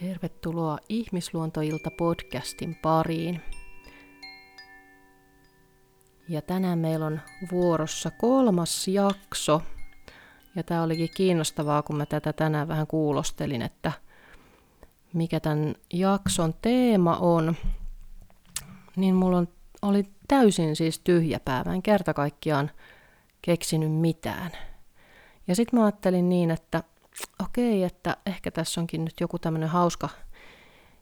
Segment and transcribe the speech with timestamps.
[0.00, 3.40] Tervetuloa Ihmisluontoilta podcastin pariin.
[6.28, 7.20] Ja tänään meillä on
[7.52, 9.62] vuorossa kolmas jakso.
[10.56, 13.92] Ja tämä olikin kiinnostavaa, kun mä tätä tänään vähän kuulostelin, että
[15.12, 17.56] mikä tämän jakson teema on.
[18.96, 19.48] Niin mulla on,
[19.82, 22.70] oli täysin siis tyhjä päivä, en kerta kaikkiaan
[23.42, 24.50] keksinyt mitään.
[25.48, 26.82] Ja sitten mä ajattelin niin, että
[27.44, 30.08] okei, että ehkä tässä onkin nyt joku tämmöinen hauska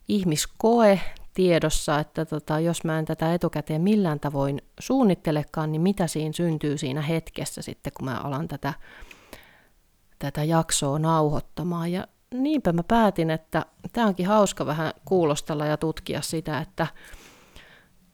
[0.09, 1.01] ihmiskoe
[1.35, 6.79] tiedossa, että tota, jos mä en tätä etukäteen millään tavoin suunnittelekaan, niin mitä siinä syntyy
[6.79, 8.75] siinä hetkessä sitten, kun mä alan tätä,
[10.19, 11.93] tätä jaksoa nauhoittamaan.
[11.93, 16.87] Ja niinpä mä päätin, että tämä onkin hauska vähän kuulostella ja tutkia sitä, että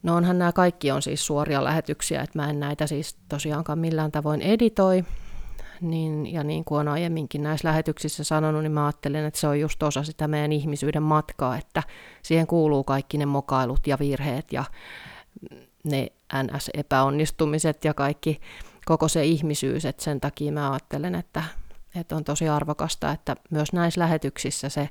[0.03, 4.13] no onhan nämä kaikki on siis suoria lähetyksiä, että mä en näitä siis tosiaankaan millään
[4.13, 5.05] tavoin editoi,
[5.81, 9.61] niin, ja niin kuin on aiemminkin näissä lähetyksissä sanonut, niin mä ajattelen, että se on
[9.61, 11.83] just osa sitä meidän ihmisyyden matkaa, että
[12.23, 14.65] siihen kuuluu kaikki ne mokailut ja virheet ja
[15.85, 18.41] ne NS-epäonnistumiset ja kaikki,
[18.85, 21.45] koko se ihmisyys, että sen takia mä ajattelen, että,
[21.95, 24.89] että on tosi arvokasta, että myös näissä lähetyksissä se,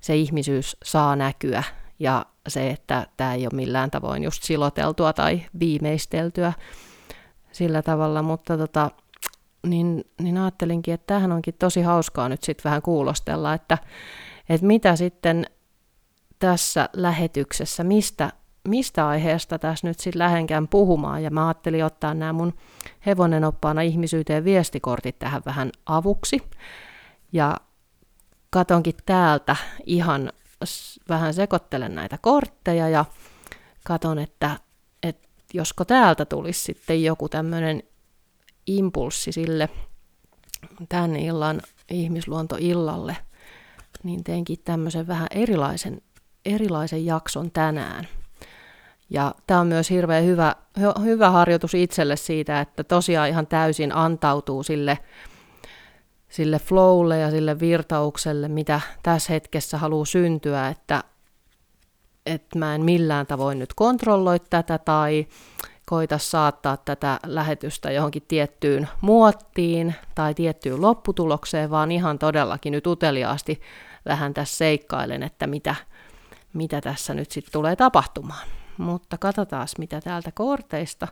[0.00, 1.62] se ihmisyys saa näkyä
[1.98, 6.52] ja se, että tämä ei ole millään tavoin just siloteltua tai viimeisteltyä
[7.52, 8.90] sillä tavalla, mutta tota,
[9.66, 13.78] niin, niin ajattelinkin, että tähän onkin tosi hauskaa nyt sitten vähän kuulostella, että,
[14.48, 15.46] että mitä sitten
[16.38, 18.32] tässä lähetyksessä, mistä,
[18.68, 21.22] mistä aiheesta tässä nyt sitten lähdenkään puhumaan.
[21.22, 22.54] Ja mä ajattelin ottaa nämä mun
[23.06, 26.42] hevonen oppaana ihmisyyteen viestikortit tähän vähän avuksi.
[27.32, 27.56] Ja
[28.50, 30.32] katonkin täältä ihan
[31.08, 33.04] vähän sekoittelen näitä kortteja ja
[33.84, 34.56] katon, että,
[35.02, 37.82] että josko täältä tulisi sitten joku tämmöinen
[38.78, 39.68] impulssi sille
[40.88, 41.60] tämän illan
[41.90, 43.16] ihmisluontoillalle,
[44.02, 46.02] niin teinkin tämmöisen vähän erilaisen,
[46.44, 48.08] erilaisen jakson tänään.
[49.10, 50.56] Ja tämä on myös hirveän hyvä,
[51.04, 54.98] hyvä harjoitus itselle siitä, että tosiaan ihan täysin antautuu sille,
[56.28, 61.04] sille flowlle ja sille virtaukselle, mitä tässä hetkessä haluaa syntyä, että,
[62.26, 65.26] että mä en millään tavoin nyt kontrolloi tätä tai
[65.90, 73.60] koita saattaa tätä lähetystä johonkin tiettyyn muottiin tai tiettyyn lopputulokseen, vaan ihan todellakin nyt uteliaasti
[74.06, 75.74] vähän tässä seikkailen, että mitä,
[76.52, 78.48] mitä tässä nyt sitten tulee tapahtumaan.
[78.78, 81.08] Mutta katsotaan, mitä täältä korteista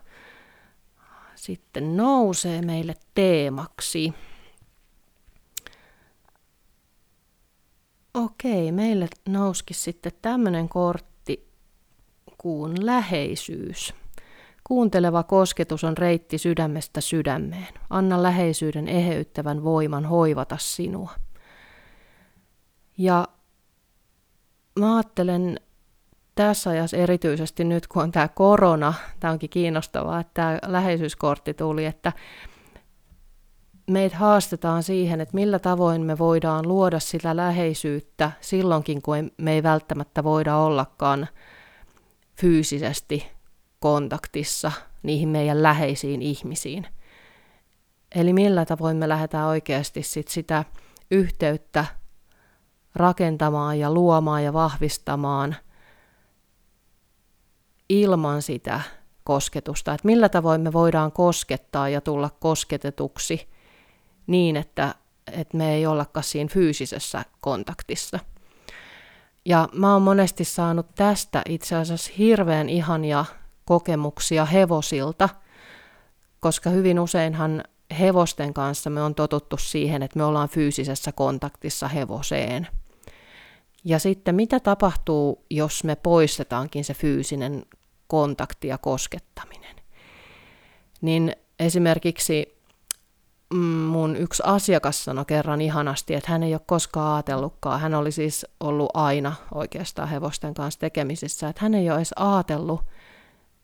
[1.34, 4.14] sitten nousee meille teemaksi.
[8.14, 11.48] Okei, meille nouski sitten tämmöinen kortti
[12.38, 13.94] kuin läheisyys.
[14.68, 17.74] Kuunteleva kosketus on reitti sydämestä sydämeen.
[17.90, 21.10] Anna läheisyyden eheyttävän voiman hoivata sinua.
[22.98, 23.28] Ja
[24.78, 25.60] mä ajattelen
[26.34, 31.84] tässä ajassa erityisesti nyt, kun on tämä korona, tämä onkin kiinnostavaa, että tämä läheisyyskortti tuli,
[31.84, 32.12] että
[33.90, 39.62] meitä haastetaan siihen, että millä tavoin me voidaan luoda sitä läheisyyttä silloinkin, kun me ei
[39.62, 41.28] välttämättä voida ollakaan
[42.40, 43.37] fyysisesti
[43.80, 44.72] kontaktissa
[45.02, 46.86] niihin meidän läheisiin ihmisiin.
[48.14, 50.64] Eli millä tavoin me lähdetään oikeasti sit sitä
[51.10, 51.84] yhteyttä
[52.94, 55.56] rakentamaan ja luomaan ja vahvistamaan
[57.88, 58.80] ilman sitä
[59.24, 59.94] kosketusta.
[59.94, 63.48] Että millä tavoin me voidaan koskettaa ja tulla kosketetuksi
[64.26, 64.94] niin, että,
[65.32, 68.18] että me ei ollakaan siinä fyysisessä kontaktissa.
[69.44, 73.24] Ja mä oon monesti saanut tästä itse asiassa hirveän ihania
[73.68, 75.28] kokemuksia hevosilta,
[76.40, 77.64] koska hyvin useinhan
[77.98, 82.68] hevosten kanssa me on totuttu siihen, että me ollaan fyysisessä kontaktissa hevoseen.
[83.84, 87.64] Ja sitten mitä tapahtuu, jos me poistetaankin se fyysinen
[88.06, 89.76] kontakti ja koskettaminen?
[91.00, 92.58] Niin esimerkiksi
[93.54, 98.12] mm, mun yksi asiakas sanoi kerran ihanasti, että hän ei ole koskaan ajatellutkaan, hän oli
[98.12, 102.80] siis ollut aina oikeastaan hevosten kanssa tekemisissä, että hän ei ole edes ajatellut,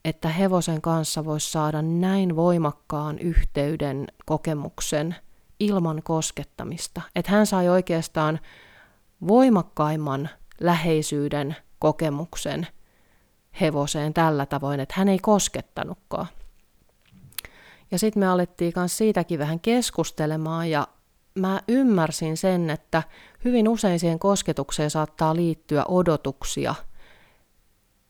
[0.04, 5.16] että hevosen kanssa voisi saada näin voimakkaan yhteyden kokemuksen
[5.60, 7.02] ilman koskettamista.
[7.16, 8.40] Että hän sai oikeastaan
[9.28, 10.30] voimakkaimman
[10.60, 12.66] läheisyyden kokemuksen
[13.60, 16.26] hevoseen tällä tavoin, että hän ei koskettanutkaan.
[17.90, 20.88] Ja sitten me alettiin myös siitäkin vähän keskustelemaan ja
[21.34, 23.02] mä ymmärsin sen, että
[23.44, 26.74] hyvin usein siihen kosketukseen saattaa liittyä odotuksia–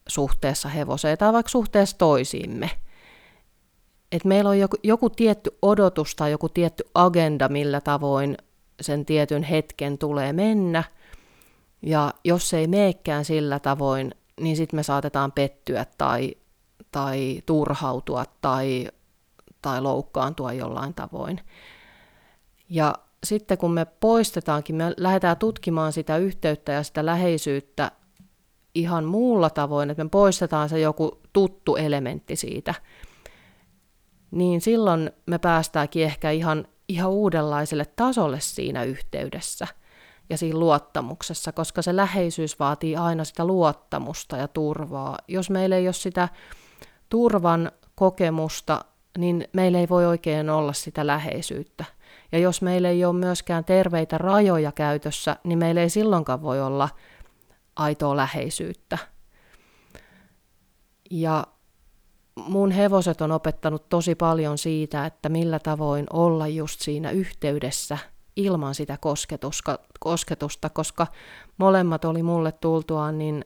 [0.08, 2.70] suhteessa hevoseen tai vaikka suhteessa toisiimme.
[4.12, 8.36] Et meillä on joku, joku tietty odotus tai joku tietty agenda, millä tavoin
[8.80, 10.84] sen tietyn hetken tulee mennä.
[11.82, 16.34] Ja jos ei meekään sillä tavoin, niin sitten me saatetaan pettyä tai,
[16.92, 18.88] tai turhautua tai,
[19.62, 21.40] tai loukkaantua jollain tavoin.
[22.68, 27.90] Ja sitten kun me poistetaankin, me lähdetään tutkimaan sitä yhteyttä ja sitä läheisyyttä
[28.74, 32.74] ihan muulla tavoin, että me poistetaan se joku tuttu elementti siitä,
[34.30, 39.66] niin silloin me päästäänkin ehkä ihan, ihan uudenlaiselle tasolle siinä yhteydessä
[40.30, 45.18] ja siinä luottamuksessa, koska se läheisyys vaatii aina sitä luottamusta ja turvaa.
[45.28, 46.28] Jos meillä ei ole sitä
[47.08, 48.84] turvan kokemusta,
[49.18, 51.84] niin meillä ei voi oikein olla sitä läheisyyttä.
[52.32, 56.88] Ja jos meillä ei ole myöskään terveitä rajoja käytössä, niin meillä ei silloinkaan voi olla
[57.76, 58.98] aitoa läheisyyttä.
[61.10, 61.46] Ja
[62.36, 67.98] mun hevoset on opettanut tosi paljon siitä, että millä tavoin olla just siinä yhteydessä
[68.36, 68.98] ilman sitä
[70.00, 71.06] kosketusta, koska
[71.58, 73.44] molemmat oli mulle tultuaan, niin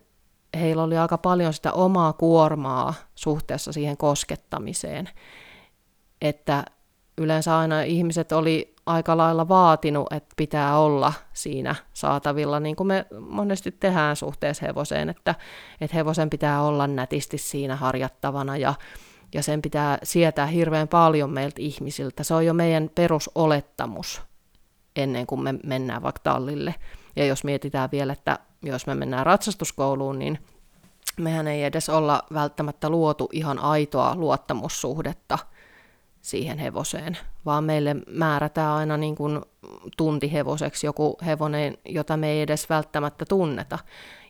[0.56, 5.08] heillä oli aika paljon sitä omaa kuormaa suhteessa siihen koskettamiseen.
[6.20, 6.64] Että
[7.19, 13.06] yleensä aina ihmiset oli aika lailla vaatinut, että pitää olla siinä saatavilla, niin kuin me
[13.20, 15.35] monesti tehdään suhteessa hevoseen, että,
[15.81, 18.75] että hevosen pitää olla nätisti siinä harjattavana ja,
[19.35, 22.23] ja sen pitää sietää hirveän paljon meiltä ihmisiltä.
[22.23, 24.23] Se on jo meidän perusolettamus
[24.96, 26.75] ennen kuin me mennään vaikka tallille.
[27.17, 30.38] Ja jos mietitään vielä, että jos me mennään ratsastuskouluun, niin
[31.19, 35.38] mehän ei edes olla välttämättä luotu ihan aitoa luottamussuhdetta–
[36.28, 39.40] siihen hevoseen, vaan meille määrätään aina niin kuin
[39.96, 43.78] tuntihevoseksi joku hevonen, jota me ei edes välttämättä tunneta.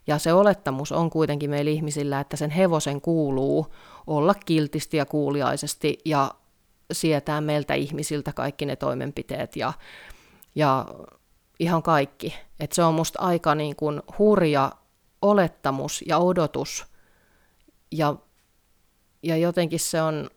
[0.07, 3.67] Ja se olettamus on kuitenkin meillä ihmisillä, että sen hevosen kuuluu
[4.07, 6.31] olla kiltisti ja kuuliaisesti ja
[6.93, 9.73] sietää meiltä ihmisiltä kaikki ne toimenpiteet ja,
[10.55, 10.87] ja
[11.59, 12.35] ihan kaikki.
[12.61, 14.73] Et se on musta aika niin kuin hurja
[15.23, 16.87] olettamus ja odotus
[17.93, 18.15] ja,
[19.23, 20.31] ja jotenkin se on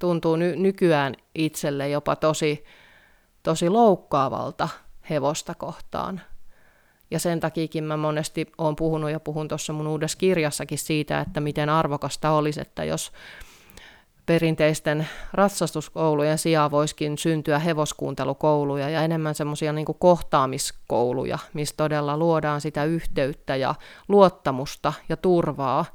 [0.00, 2.64] tuntuu ny- nykyään itselle jopa tosi,
[3.42, 4.68] tosi loukkaavalta
[5.10, 6.20] hevosta kohtaan.
[7.10, 11.40] Ja sen takiakin mä monesti olen puhunut ja puhun tuossa mun uudessa kirjassakin siitä, että
[11.40, 13.12] miten arvokasta olisi, että jos
[14.26, 22.84] perinteisten ratsastuskoulujen sijaan voisikin syntyä hevoskuuntelukouluja ja enemmän semmoisia niin kohtaamiskouluja, missä todella luodaan sitä
[22.84, 23.74] yhteyttä ja
[24.08, 25.84] luottamusta ja turvaa–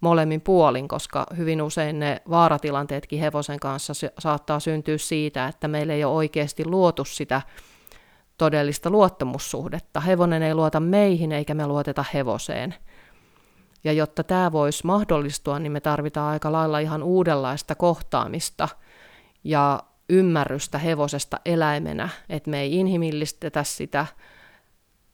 [0.00, 6.04] molemmin puolin, koska hyvin usein ne vaaratilanteetkin hevosen kanssa saattaa syntyä siitä, että meillä ei
[6.04, 7.42] ole oikeasti luotu sitä
[8.38, 10.00] todellista luottamussuhdetta.
[10.00, 12.74] Hevonen ei luota meihin eikä me luoteta hevoseen.
[13.84, 18.68] Ja jotta tämä voisi mahdollistua, niin me tarvitaan aika lailla ihan uudenlaista kohtaamista
[19.44, 24.06] ja ymmärrystä hevosesta eläimenä, että me ei inhimillistetä sitä,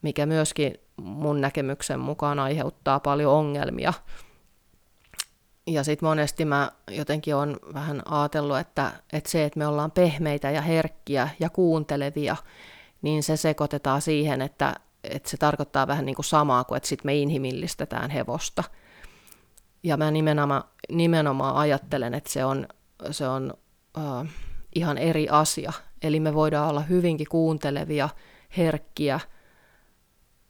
[0.01, 3.93] mikä myöskin mun näkemyksen mukaan aiheuttaa paljon ongelmia
[5.67, 10.51] ja sitten monesti mä jotenkin on vähän ajatellut, että, että se, että me ollaan pehmeitä
[10.51, 12.35] ja herkkiä ja kuuntelevia,
[13.01, 17.07] niin se sekoitetaan siihen, että, että se tarkoittaa vähän niin kuin samaa kuin, että sitten
[17.07, 18.63] me inhimillistetään hevosta.
[19.83, 22.67] Ja mä nimenomaan, nimenomaan ajattelen, että se on,
[23.11, 23.53] se on
[23.97, 24.27] uh,
[24.75, 25.73] ihan eri asia.
[26.03, 28.09] Eli me voidaan olla hyvinkin kuuntelevia,
[28.57, 29.19] herkkiä,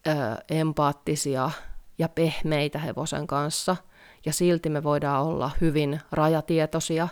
[0.07, 1.51] uh, empaattisia
[1.99, 3.75] ja pehmeitä hevosen kanssa–
[4.25, 7.07] ja silti me voidaan olla hyvin rajatietoisia.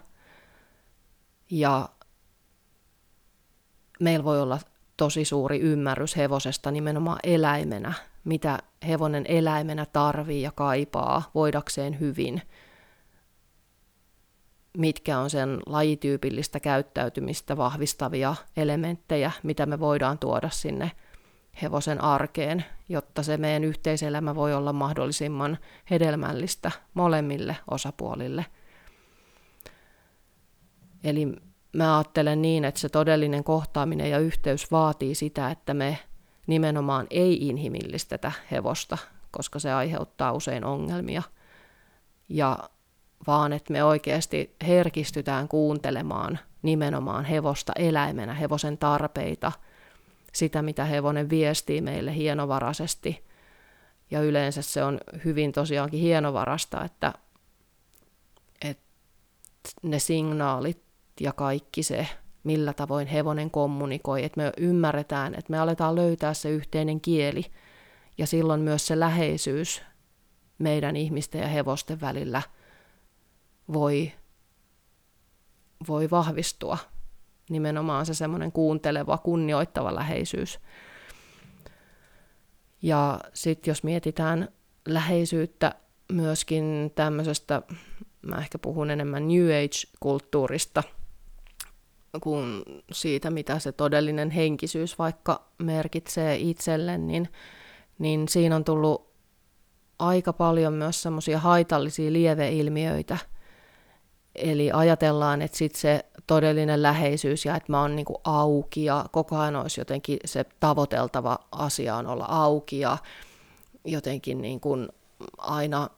[1.52, 1.90] Ja
[4.00, 4.60] meillä voi olla
[4.98, 7.94] tosi suuri ymmärrys hevosesta nimenomaan eläimenä,
[8.24, 12.42] mitä hevonen eläimenä tarvii ja kaipaa voidakseen hyvin,
[14.78, 20.92] mitkä on sen lajityypillistä käyttäytymistä vahvistavia elementtejä, mitä me voidaan tuoda sinne
[21.62, 25.58] hevosen arkeen, jotta se meidän yhteiselämä voi olla mahdollisimman
[25.90, 28.46] hedelmällistä molemmille osapuolille.
[31.04, 31.34] Eli
[31.74, 35.98] mä ajattelen niin, että se todellinen kohtaaminen ja yhteys vaatii sitä, että me
[36.48, 38.98] nimenomaan ei inhimillistetä hevosta,
[39.32, 41.24] koska se aiheuttaa usein ongelmia.
[42.30, 42.70] Ja
[43.28, 49.52] vaan että me oikeasti herkistytään kuuntelemaan nimenomaan hevosta eläimenä, hevosen tarpeita–
[50.36, 53.26] sitä, mitä hevonen viestii meille hienovaraisesti.
[54.12, 57.14] Ja yleensä se on hyvin tosiaankin hienovarasta, että,
[58.62, 58.84] että
[59.84, 60.84] ne signaalit
[61.20, 62.08] ja kaikki se,
[62.44, 67.46] millä tavoin hevonen kommunikoi, että me ymmärretään, että me aletaan löytää se yhteinen kieli
[68.18, 69.82] ja silloin myös se läheisyys
[70.58, 72.42] meidän ihmisten ja hevosten välillä
[73.74, 74.12] voi,
[75.88, 76.78] voi vahvistua
[77.50, 80.60] nimenomaan se semmoinen kuunteleva, kunnioittava läheisyys.
[82.82, 84.50] Ja sitten jos mietitään
[84.88, 85.76] läheisyyttä
[86.12, 87.62] myöskin tämmöisestä,
[88.22, 90.84] mä ehkä puhun enemmän New Age-kulttuurista,
[92.22, 97.30] kuin siitä, mitä se todellinen henkisyys vaikka merkitsee itselle, niin,
[98.00, 99.14] niin siinä on tullut
[100.00, 103.18] aika paljon myös semmoisia haitallisia lieveilmiöitä.
[104.36, 109.38] Eli ajatellaan, että sitten se todellinen läheisyys ja että mä oon niinku auki ja koko
[109.38, 112.98] ajan olisi jotenkin se tavoiteltava asia on olla auki ja
[113.86, 114.90] jotenkin niin kuin
[115.38, 115.90] aina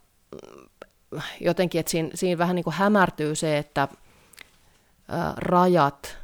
[1.41, 3.88] jotenkin, että siinä, siinä vähän niin kuin hämärtyy se, että
[5.38, 6.17] rajat,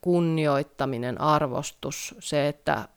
[0.00, 2.88] kunnioittaminen, arvostus, se, että,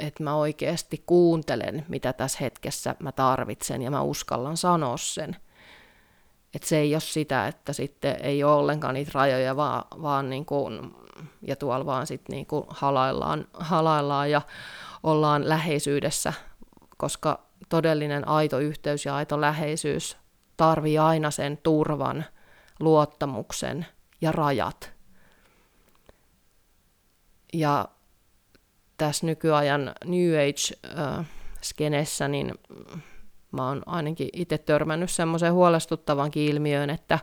[0.00, 5.36] että mä oikeasti kuuntelen, mitä tässä hetkessä mä tarvitsen ja mä uskallan sanoa sen.
[6.56, 10.46] Että se ei ole sitä, että sitten ei ole ollenkaan niitä rajoja, vaan, vaan niin
[10.46, 10.94] kuin,
[11.42, 14.42] ja tuolla vaan sitten niin kuin halaillaan, halaillaan ja
[15.02, 16.32] ollaan läheisyydessä,
[16.96, 20.16] koska todellinen aito yhteys ja aito läheisyys
[20.56, 22.24] tarvii aina sen turvan,
[22.80, 23.86] luottamuksen
[24.20, 24.92] ja rajat.
[27.52, 27.88] Ja
[28.96, 32.54] tässä nykyajan New Age-skenessä, niin
[33.52, 37.18] mä oon ainakin itse törmännyt semmoiseen huolestuttavankin ilmiöön, että,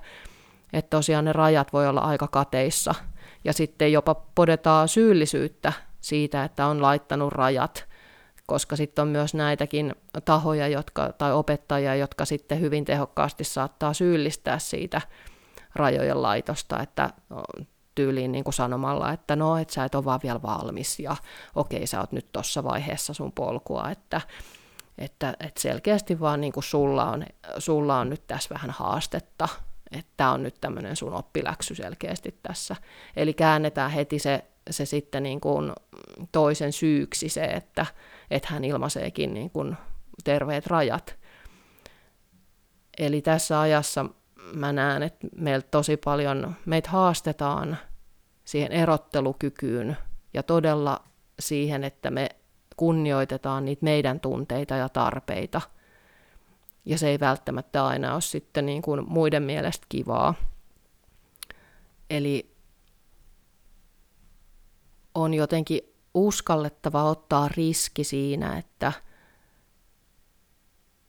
[0.73, 2.95] että tosiaan ne rajat voi olla aika kateissa.
[3.43, 7.93] Ja sitten jopa podetaan syyllisyyttä siitä, että on laittanut rajat
[8.45, 14.59] koska sitten on myös näitäkin tahoja jotka, tai opettajia, jotka sitten hyvin tehokkaasti saattaa syyllistää
[14.59, 15.01] siitä
[15.75, 17.09] rajojen laitosta, että
[17.95, 21.15] tyyliin niin kuin sanomalla, että no, että sä et ole vaan vielä valmis ja
[21.55, 24.21] okei, sä oot nyt tuossa vaiheessa sun polkua, että,
[24.97, 27.25] että, että selkeästi vaan niin kuin sulla, on,
[27.57, 29.49] sulla on nyt tässä vähän haastetta,
[29.91, 32.75] että tämä on nyt tämmöinen sun oppiläksy selkeästi tässä.
[33.15, 35.73] Eli käännetään heti se, se sitten niin kuin
[36.31, 37.85] toisen syyksi se, että,
[38.31, 39.77] että hän ilmaiseekin niin kuin
[40.23, 41.15] terveet rajat.
[42.97, 44.05] Eli tässä ajassa
[44.53, 47.77] mä näen, että meiltä tosi paljon, meitä haastetaan
[48.45, 49.97] siihen erottelukykyyn
[50.33, 51.03] ja todella
[51.39, 52.29] siihen, että me
[52.77, 55.61] kunnioitetaan niitä meidän tunteita ja tarpeita.
[56.85, 60.33] Ja se ei välttämättä aina ole sitten niin kuin muiden mielestä kivaa.
[62.09, 62.55] Eli
[65.15, 65.81] on jotenkin
[66.13, 68.91] uskallettava ottaa riski siinä, että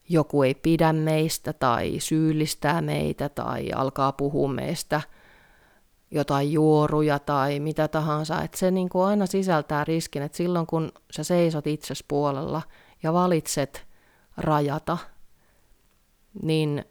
[0.08, 5.00] joku ei pidä meistä tai syyllistää meitä tai alkaa puhua meistä
[6.14, 8.42] jotain juoruja tai mitä tahansa.
[8.42, 12.62] Että se niin kuin aina sisältää riskin, että silloin kun sä seisot itses puolella
[13.02, 13.86] ja valitset
[14.36, 14.98] rajata,
[16.42, 16.84] niin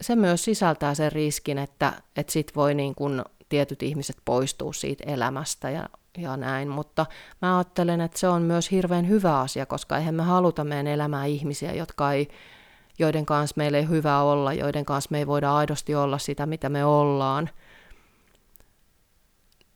[0.00, 5.04] se myös sisältää sen riskin, että, että sit voi niin kuin tietyt ihmiset poistua siitä
[5.06, 7.06] elämästä ja ja näin, mutta
[7.42, 11.24] mä ajattelen, että se on myös hirveän hyvä asia, koska eihän me haluta meidän elämää
[11.24, 12.28] ihmisiä, jotka ei,
[12.98, 16.68] joiden kanssa meillä ei hyvä olla, joiden kanssa me ei voida aidosti olla sitä, mitä
[16.68, 17.50] me ollaan,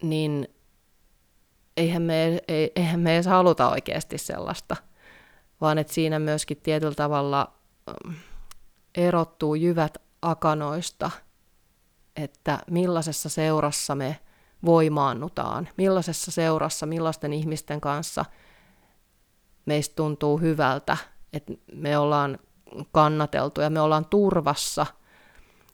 [0.03, 0.49] niin
[1.77, 2.43] eihän me,
[2.77, 4.77] eihän me edes haluta oikeasti sellaista,
[5.61, 7.53] vaan että siinä myöskin tietyllä tavalla
[7.89, 8.15] ähm,
[8.95, 11.11] erottuu jyvät akanoista,
[12.17, 14.21] että millaisessa seurassa me
[14.65, 18.25] voimaannutaan, millaisessa seurassa, millaisten ihmisten kanssa
[19.67, 20.97] meistä tuntuu hyvältä,
[21.33, 22.39] että me ollaan
[22.93, 24.87] kannateltu ja me ollaan turvassa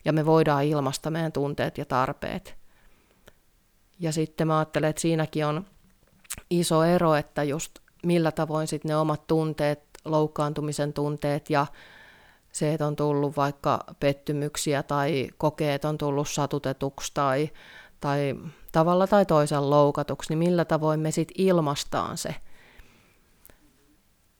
[0.05, 2.62] ja me voidaan ilmaista meidän tunteet ja tarpeet.
[4.03, 5.67] Ja sitten mä ajattelen, että siinäkin on
[6.51, 11.67] iso ero, että just millä tavoin sitten ne omat tunteet, loukkaantumisen tunteet ja
[12.53, 17.51] se, että on tullut vaikka pettymyksiä tai kokeet on tullut satutetuksi tai,
[18.01, 18.35] tai
[18.73, 22.35] tavalla tai toisella loukatuksi, niin millä tavoin me sitten ilmastaan se.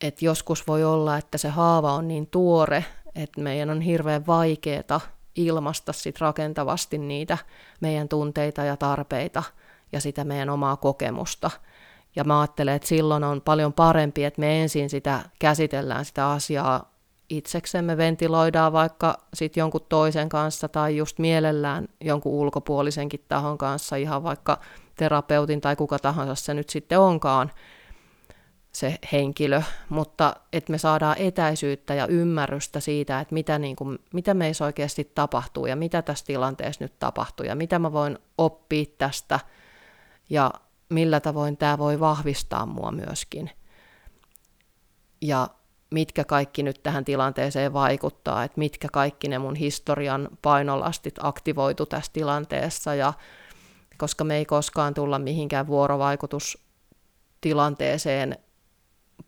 [0.01, 5.01] Et joskus voi olla, että se haava on niin tuore, että meidän on hirveän vaikeaa
[5.37, 7.39] ilmasta sit rakentavasti niitä
[7.81, 9.43] meidän tunteita ja tarpeita
[9.93, 11.51] ja sitä meidän omaa kokemusta.
[12.17, 16.93] Ja mä ajattelen, että silloin on paljon parempi, että me ensin sitä käsitellään sitä asiaa
[17.31, 24.23] itseksemme ventiloidaan vaikka sit jonkun toisen kanssa tai just mielellään jonkun ulkopuolisenkin tahon kanssa, ihan
[24.23, 24.59] vaikka
[24.97, 27.51] terapeutin tai kuka tahansa se nyt sitten onkaan
[28.73, 34.35] se henkilö, mutta että me saadaan etäisyyttä ja ymmärrystä siitä, että mitä, niin kuin, mitä
[34.35, 39.41] meissä oikeasti tapahtuu ja mitä tässä tilanteessa nyt tapahtuu ja mitä mä voin oppia tästä
[40.31, 40.51] ja
[40.89, 43.51] millä tavoin tämä voi vahvistaa mua myöskin.
[45.21, 45.49] Ja
[45.91, 52.13] mitkä kaikki nyt tähän tilanteeseen vaikuttaa, että mitkä kaikki ne mun historian painolastit aktivoitu tässä
[52.13, 53.13] tilanteessa, ja
[53.99, 58.39] koska me ei koskaan tulla mihinkään vuorovaikutustilanteeseen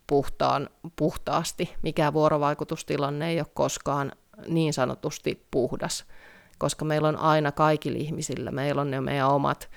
[0.07, 1.75] puhtaan, puhtaasti.
[1.81, 4.11] Mikään vuorovaikutustilanne ei ole koskaan
[4.47, 6.05] niin sanotusti puhdas,
[6.57, 9.69] koska meillä on aina kaikilla ihmisillä, meillä on ne meidän omat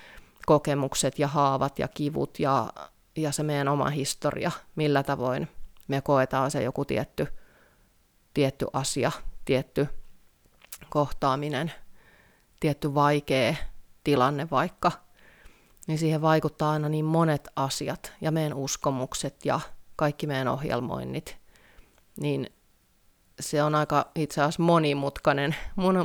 [0.46, 2.72] kokemukset ja haavat ja kivut ja,
[3.16, 5.48] ja se meidän oma historia, millä tavoin
[5.88, 7.26] me koetaan se joku tietty,
[8.34, 9.12] tietty asia,
[9.44, 9.88] tietty
[10.88, 11.72] kohtaaminen,
[12.60, 13.54] tietty vaikea
[14.04, 14.92] tilanne vaikka,
[15.86, 19.60] niin siihen vaikuttaa aina niin monet asiat ja meidän uskomukset ja
[19.98, 21.38] kaikki meidän ohjelmoinnit,
[22.20, 22.46] niin
[23.40, 25.54] se on aika itse asiassa monimutkainen,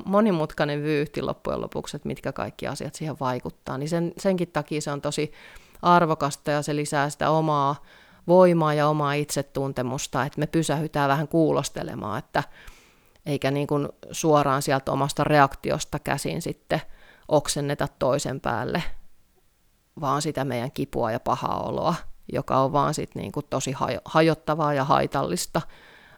[0.06, 3.78] monimutkainen vyyhti loppujen lopuksi, että mitkä kaikki asiat siihen vaikuttaa.
[3.78, 5.32] Niin sen, senkin takia se on tosi
[5.82, 7.84] arvokasta ja se lisää sitä omaa
[8.28, 12.44] voimaa ja omaa itsetuntemusta, että me pysähytään vähän kuulostelemaan, että
[13.26, 16.82] eikä niin kuin suoraan sieltä omasta reaktiosta käsin sitten
[17.28, 18.84] oksenneta toisen päälle,
[20.02, 21.96] vaan sitä meidän kipua ja pahaa oloa,
[22.32, 23.76] joka on vaan sit niin kuin tosi
[24.06, 25.62] hajottavaa ja haitallista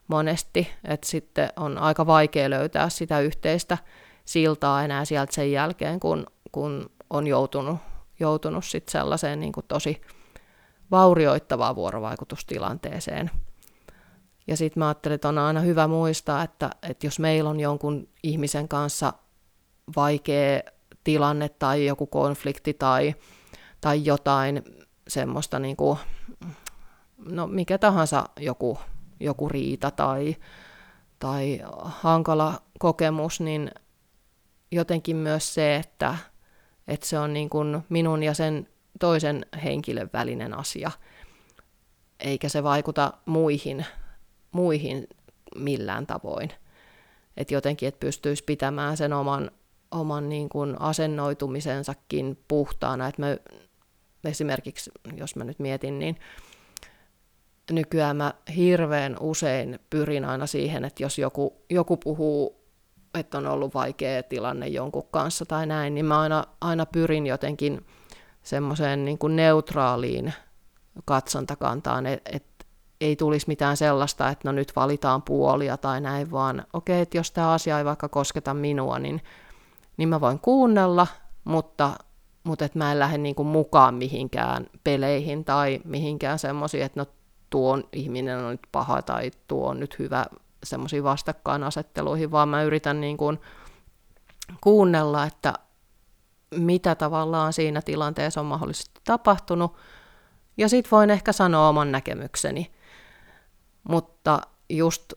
[0.08, 3.78] monesti, että sitten on aika vaikea löytää sitä yhteistä
[4.26, 7.78] siltaa enää sieltä sen jälkeen, kun, kun on joutunut,
[8.20, 10.02] joutunut sit sellaiseen niin kuin tosi
[10.92, 13.32] vaurioittavaan vuorovaikutustilanteeseen.
[14.48, 18.08] Ja sitten mä ajattelin, että on aina hyvä muistaa, että, että jos meillä on jonkun
[18.24, 19.14] ihmisen kanssa
[19.96, 20.62] vaikea
[21.04, 23.16] tilanne tai joku konflikti tai,
[23.82, 24.64] tai jotain
[25.08, 26.00] semmoista, niin kuin,
[27.18, 28.80] no mikä tahansa joku,
[29.20, 30.36] joku riita tai,
[31.20, 33.72] tai hankala kokemus, niin
[34.72, 36.18] jotenkin myös se, että,
[36.88, 38.68] että se on niin kuin minun ja sen
[39.00, 40.92] toisen henkilön välinen asia,
[42.20, 43.86] eikä se vaikuta muihin,
[44.52, 45.08] muihin
[45.56, 46.50] millään tavoin.
[47.38, 49.52] Että jotenkin, että pystyisi pitämään sen oman,
[49.92, 53.08] oman niin kuin asennoitumisensakin puhtaana.
[53.08, 53.38] Että mä,
[54.28, 56.20] esimerkiksi, jos mä nyt mietin, niin
[57.72, 62.66] nykyään mä hirveän usein pyrin aina siihen, että jos joku, joku puhuu,
[63.14, 67.86] että on ollut vaikea tilanne jonkun kanssa tai näin, niin mä aina, aina pyrin jotenkin
[68.44, 70.34] semmoiseen niin kuin neutraaliin
[71.06, 72.56] katsontakantaan, että et
[73.02, 77.18] ei tulisi mitään sellaista, että no nyt valitaan puolia tai näin, vaan okei, okay, että
[77.18, 79.22] jos tämä asia ei vaikka kosketa minua, niin,
[79.98, 81.08] niin mä voin kuunnella,
[81.44, 81.96] mutta,
[82.46, 87.06] mutta että mä en lähde niin kuin mukaan mihinkään peleihin tai mihinkään semmoisiin, että no
[87.50, 90.26] tuo ihminen on nyt paha tai tuo on nyt hyvä
[90.64, 93.40] semmoisiin vastakkainasetteluihin, vaan mä yritän niin kuin
[94.62, 95.54] kuunnella, että
[96.56, 99.76] mitä tavallaan siinä tilanteessa on mahdollisesti tapahtunut,
[100.58, 102.72] ja sitten voin ehkä sanoa oman näkemykseni.
[103.90, 105.14] Mutta just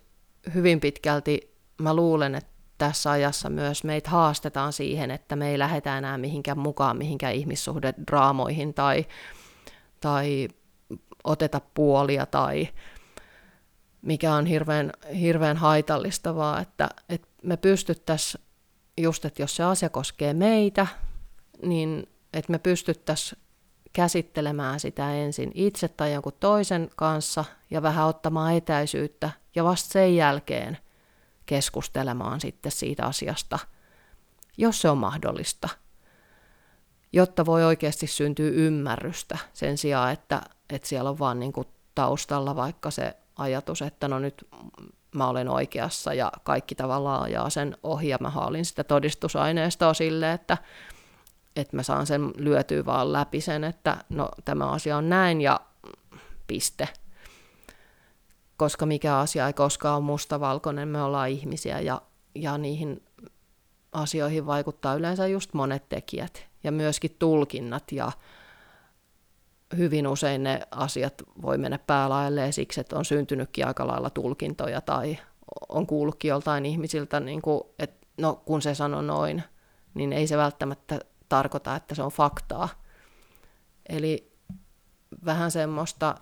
[0.54, 5.98] hyvin pitkälti mä luulen, että tässä ajassa myös meitä haastetaan siihen, että me ei lähdetä
[5.98, 9.06] enää mihinkään mukaan mihinkään ihmissuhdedraamoihin tai,
[10.00, 10.48] tai
[11.24, 12.68] oteta puolia tai
[14.02, 18.44] mikä on hirveän, hirveän haitallista, vaan että, että me pystyttäisiin
[18.96, 20.86] just, että jos se asia koskee meitä,
[21.62, 23.42] niin että me pystyttäisiin
[23.92, 30.16] käsittelemään sitä ensin itse tai jonkun toisen kanssa ja vähän ottamaan etäisyyttä ja vasta sen
[30.16, 30.78] jälkeen
[31.48, 33.58] keskustelemaan sitten siitä asiasta,
[34.56, 35.68] jos se on mahdollista,
[37.12, 42.56] jotta voi oikeasti syntyä ymmärrystä sen sijaan, että, että siellä on vaan niin kuin taustalla
[42.56, 44.48] vaikka se ajatus, että no nyt
[45.14, 50.32] mä olen oikeassa ja kaikki tavallaan ajaa sen ohi ja mä haalin sitä todistusaineistoa sille,
[50.32, 50.58] että
[51.56, 55.60] että mä saan sen lyötyä vaan läpi sen, että no tämä asia on näin ja
[56.46, 56.88] piste.
[58.58, 62.02] Koska mikä asia ei koskaan ole mustavalkoinen, me ollaan ihmisiä ja,
[62.34, 63.02] ja niihin
[63.92, 68.12] asioihin vaikuttaa yleensä just monet tekijät ja myöskin tulkinnat ja
[69.76, 75.18] hyvin usein ne asiat voi mennä päälailleen siksi, että on syntynytkin aika lailla tulkintoja tai
[75.68, 79.42] on kuullutkin joltain ihmisiltä, niin kuin, että no kun se sanoi noin,
[79.94, 82.68] niin ei se välttämättä tarkoita, että se on faktaa.
[83.88, 84.32] Eli
[85.24, 86.14] vähän semmoista,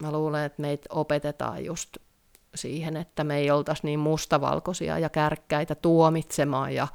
[0.00, 1.96] mä luulen, että meitä opetetaan just
[2.54, 6.88] siihen, että me ei oltaisi niin mustavalkoisia ja kärkkäitä tuomitsemaan ja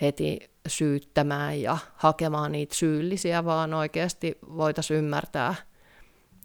[0.00, 5.54] heti syyttämään ja hakemaan niitä syyllisiä, vaan oikeasti voitaisiin ymmärtää.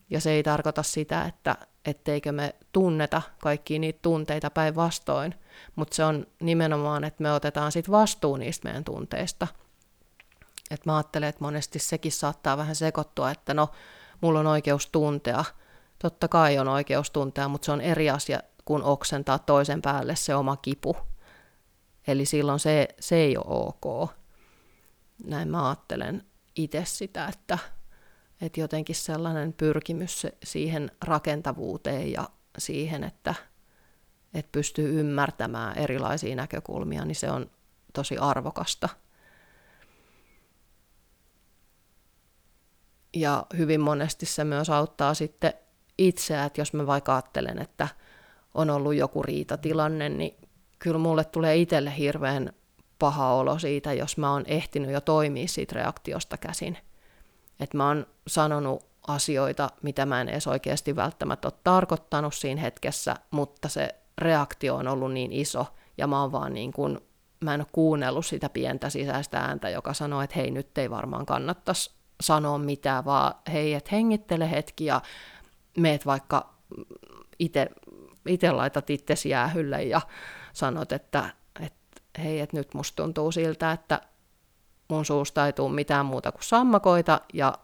[0.10, 5.36] Ja se ei tarkoita sitä, että etteikö me tunneta kaikkia niitä tunteita päinvastoin,
[5.76, 9.48] mutta se on nimenomaan, että me otetaan sitten vastuu niistä meidän tunteista–
[10.74, 13.69] et mä ajattelen, että monesti sekin saattaa vähän sekoittua, että no,
[14.22, 15.46] mulla on oikeus tuntea.
[16.04, 20.36] Totta kai on oikeus tuntea, mutta se on eri asia kuin oksentaa toisen päälle se
[20.36, 20.98] oma kipu.
[22.08, 24.10] Eli silloin se, se ei ole ok.
[25.26, 26.24] Näin mä ajattelen
[26.56, 27.58] itse sitä, että,
[28.42, 33.36] että jotenkin sellainen pyrkimys siihen rakentavuuteen ja siihen, että,
[34.34, 37.52] että pystyy ymmärtämään erilaisia näkökulmia, niin se on
[37.94, 38.89] tosi arvokasta.
[43.13, 45.54] Ja hyvin monesti se myös auttaa sitten
[45.97, 47.88] itseä, että jos mä vaikka ajattelen, että
[48.53, 50.38] on ollut joku riitatilanne, niin
[50.79, 52.53] kyllä mulle tulee itselle hirveän
[52.99, 56.77] paha olo siitä, jos mä oon ehtinyt jo toimia siitä reaktiosta käsin.
[57.60, 63.15] Että mä oon sanonut asioita, mitä mä en edes oikeasti välttämättä ole tarkoittanut siinä hetkessä,
[63.32, 65.65] mutta se reaktio on ollut niin iso,
[65.97, 66.99] ja mä oon vaan niin kuin,
[67.39, 71.25] mä en ole kuunnellut sitä pientä sisäistä ääntä, joka sanoo, että hei, nyt ei varmaan
[71.25, 75.01] kannattaisi sanoa mitään, vaan hei, että hengittele hetki ja
[75.77, 76.53] meet vaikka
[78.25, 80.01] itse laitat itsesi jäähylle ja
[80.53, 84.01] sanot, että, että hei, että nyt musta tuntuu siltä, että
[84.88, 87.57] mun suusta ei tule mitään muuta kuin sammakoita ja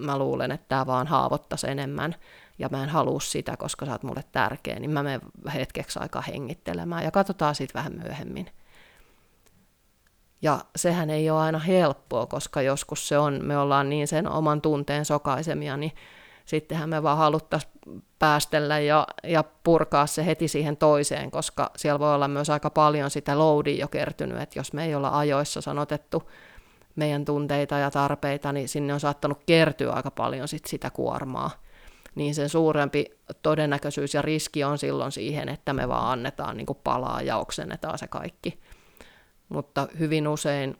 [0.00, 2.14] mä luulen, että tämä vaan haavoittaisi enemmän
[2.58, 5.20] ja mä en halua sitä, koska sä oot mulle tärkeä, niin mä menen
[5.54, 8.50] hetkeksi aikaa hengittelemään ja katsotaan sitten vähän myöhemmin.
[10.42, 14.60] Ja sehän ei ole aina helppoa, koska joskus se on, me ollaan niin sen oman
[14.60, 15.92] tunteen sokaisemia, niin
[16.48, 17.72] sittenhän me vaan haluttaisiin
[18.18, 23.10] päästellä ja, ja purkaa se heti siihen toiseen, koska siellä voi olla myös aika paljon
[23.10, 26.30] sitä loadia jo kertynyt, että jos me ei olla ajoissa sanotettu
[26.96, 31.50] meidän tunteita ja tarpeita, niin sinne on saattanut kertyä aika paljon sit sitä kuormaa.
[32.14, 33.06] Niin sen suurempi
[33.42, 37.98] todennäköisyys ja riski on silloin siihen, että me vaan annetaan niin kuin palaa ja oksennetaan
[37.98, 38.60] se kaikki.
[39.48, 40.76] Mutta hyvin usein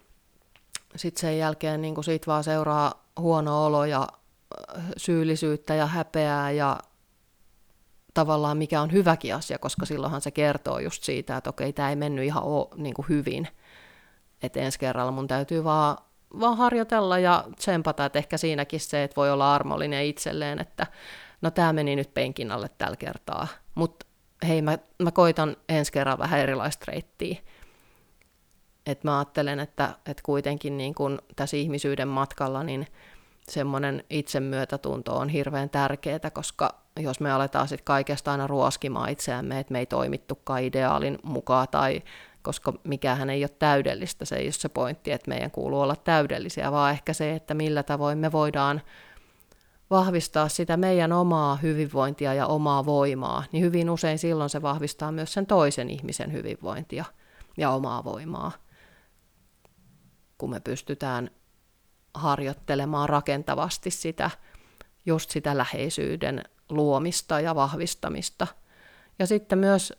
[0.97, 4.09] sitten sen jälkeen niin kuin siitä vaan seuraa huono olo ja
[4.97, 6.79] syyllisyyttä ja häpeää ja
[8.15, 11.97] tavallaan mikä on hyväkin asia, koska silloinhan se kertoo just siitä, että okei, tämä ei
[11.97, 13.49] mennyt ihan o, niin kuin hyvin.
[14.43, 15.99] Että ensi kerralla mun täytyy vaan,
[16.41, 20.87] vaan harjoitella ja tsempata, että ehkä siinäkin se, että voi olla armollinen itselleen, että
[21.41, 24.07] no tämä meni nyt penkin alle tällä kertaa, mutta
[24.49, 27.37] hei, mä, mä koitan ensi kerralla vähän erilaista reittiä.
[28.87, 32.87] Että mä ajattelen, että, että kuitenkin niin kun tässä ihmisyyden matkalla, niin
[33.49, 39.73] semmoinen itsemyötätunto on hirveän tärkeää, koska jos me aletaan sitten kaikesta aina ruoskimaan itseämme, että
[39.73, 42.03] me ei toimittukaan ideaalin mukaan tai
[42.43, 46.73] koska mikähän ei ole täydellistä, se ei ole se pointti, että meidän kuuluu olla täydellisiä,
[46.73, 48.83] vaan ehkä se, että millä tavoin me voidaan
[49.91, 55.33] vahvistaa sitä meidän omaa hyvinvointia ja omaa voimaa, niin hyvin usein silloin se vahvistaa myös
[55.33, 57.05] sen toisen ihmisen hyvinvointia
[57.57, 58.53] ja omaa voimaa,
[60.39, 61.31] kun me pystytään
[62.19, 64.31] harjoittelemaan rakentavasti sitä,
[65.07, 68.47] just sitä läheisyyden luomista ja vahvistamista.
[69.19, 69.93] Ja sitten myös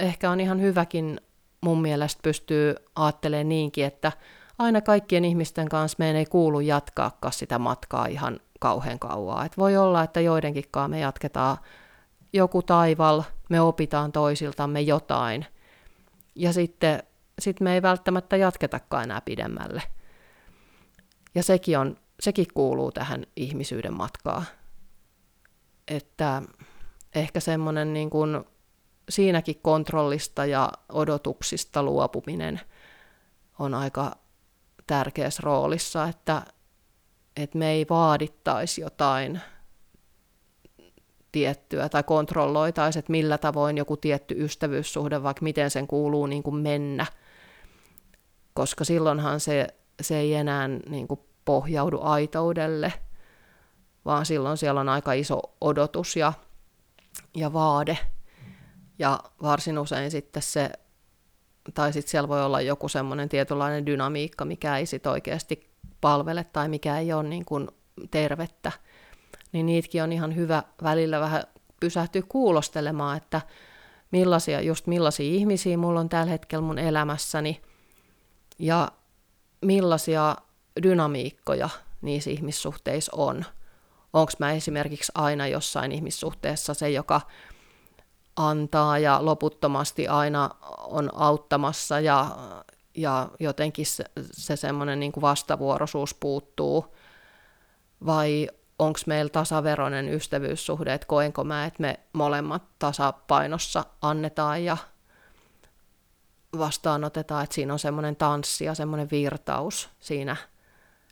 [0.00, 1.20] ehkä on ihan hyväkin
[1.60, 4.12] mun mielestä pystyy ajattelemaan niinkin, että
[4.58, 9.44] aina kaikkien ihmisten kanssa meidän ei kuulu jatkaakaan sitä matkaa ihan kauhean kauaa.
[9.44, 11.56] Et voi olla, että joidenkinkaan me jatketaan
[12.32, 15.46] joku taival, me opitaan toisiltamme jotain,
[16.34, 17.02] ja sitten
[17.38, 19.82] sit me ei välttämättä jatketakaan enää pidemmälle.
[21.34, 24.44] Ja sekin, on, sekin kuuluu tähän ihmisyyden matkaan.
[25.88, 26.42] Että
[27.14, 28.44] ehkä semmoinen niin kuin
[29.08, 32.60] siinäkin kontrollista ja odotuksista luopuminen
[33.58, 34.16] on aika
[34.86, 36.42] tärkeässä roolissa, että,
[37.36, 39.40] että me ei vaadittaisi jotain
[41.32, 46.56] tiettyä tai kontrolloitaisi, että millä tavoin joku tietty ystävyyssuhde, vaikka miten sen kuuluu niin kuin
[46.56, 47.06] mennä,
[48.54, 49.66] koska silloinhan se
[50.00, 52.92] se ei enää niin kuin pohjaudu aitoudelle,
[54.04, 56.32] vaan silloin siellä on aika iso odotus ja,
[57.36, 57.98] ja vaade.
[58.98, 60.70] Ja varsin usein sitten se,
[61.74, 66.68] tai sitten siellä voi olla joku semmoinen tietynlainen dynamiikka, mikä ei sitten oikeasti palvele tai
[66.68, 67.68] mikä ei ole niin kuin
[68.10, 68.72] tervettä.
[69.52, 71.42] Niin niitäkin on ihan hyvä välillä vähän
[71.80, 73.40] pysähtyä kuulostelemaan, että
[74.10, 77.62] millaisia, just millaisia ihmisiä mulla on tällä hetkellä mun elämässäni,
[78.58, 78.88] ja
[79.62, 80.36] millaisia
[80.82, 81.68] dynamiikkoja
[82.02, 83.44] niissä ihmissuhteissa on.
[84.12, 87.20] Onko mä esimerkiksi aina jossain ihmissuhteessa se, joka
[88.36, 92.36] antaa ja loputtomasti aina on auttamassa ja,
[92.96, 96.96] ja jotenkin se, se semmoinen niin vastavuoroisuus puuttuu,
[98.06, 98.48] vai
[98.78, 104.76] onko meillä tasaveroinen ystävyyssuhde, että koenko mä, että me molemmat tasapainossa annetaan ja
[106.58, 110.36] vastaanotetaan, että siinä on semmoinen tanssi ja semmoinen virtaus siinä,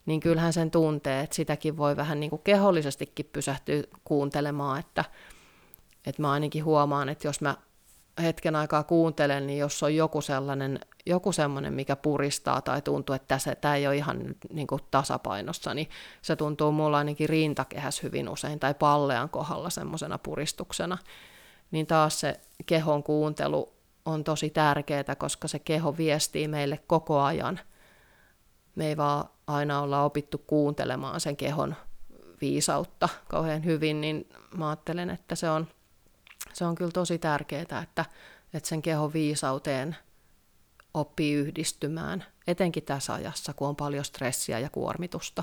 [0.07, 5.05] niin kyllähän sen tuntee, että sitäkin voi vähän niin kuin kehollisestikin pysähtyä kuuntelemaan, että,
[6.07, 7.57] että mä ainakin huomaan, että jos mä
[8.22, 13.29] hetken aikaa kuuntelen, niin jos on joku sellainen, joku sellainen, mikä puristaa tai tuntuu, että
[13.29, 15.88] tässä, tämä ei ole ihan niin kuin tasapainossa, niin
[16.22, 20.98] se tuntuu mulla ainakin rintakehäs hyvin usein tai pallean kohdalla semmoisena puristuksena.
[21.70, 27.60] Niin taas se kehon kuuntelu on tosi tärkeää, koska se keho viestii meille koko ajan.
[28.74, 31.74] Me ei vaan aina olla opittu kuuntelemaan sen kehon
[32.40, 35.68] viisautta kauhean hyvin, niin mä ajattelen, että se on,
[36.52, 38.04] se on kyllä tosi tärkeää, että,
[38.54, 39.96] että sen kehon viisauteen
[40.94, 45.42] oppii yhdistymään, etenkin tässä ajassa, kun on paljon stressiä ja kuormitusta.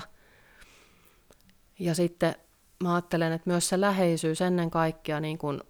[1.78, 2.34] Ja sitten
[2.82, 5.60] mä ajattelen, että myös se läheisyys ennen kaikkea niin kuin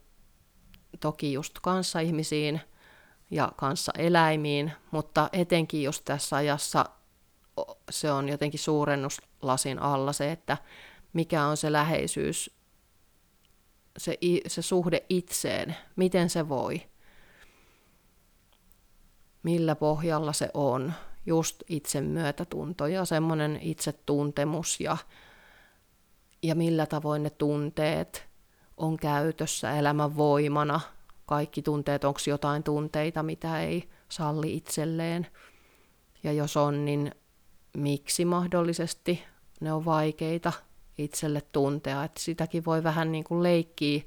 [1.00, 2.60] toki just kanssaihmisiin
[3.30, 6.84] ja kanssa eläimiin, mutta etenkin just tässä ajassa
[7.90, 10.56] se on jotenkin suurennuslasin alla se, että
[11.12, 12.50] mikä on se läheisyys,
[13.98, 16.82] se, se suhde itseen, miten se voi,
[19.42, 20.92] millä pohjalla se on,
[21.26, 24.96] just itsemyötätunto ja semmoinen itsetuntemus ja,
[26.42, 28.28] ja millä tavoin ne tunteet
[28.76, 30.80] on käytössä elämän voimana.
[31.28, 35.26] Kaikki tunteet, onko jotain tunteita, mitä ei salli itselleen.
[36.22, 37.12] Ja jos on, niin
[37.76, 39.24] miksi mahdollisesti
[39.60, 40.52] ne on vaikeita
[40.98, 42.04] itselle tuntea.
[42.04, 44.02] Että sitäkin voi vähän niin kuin leikkiä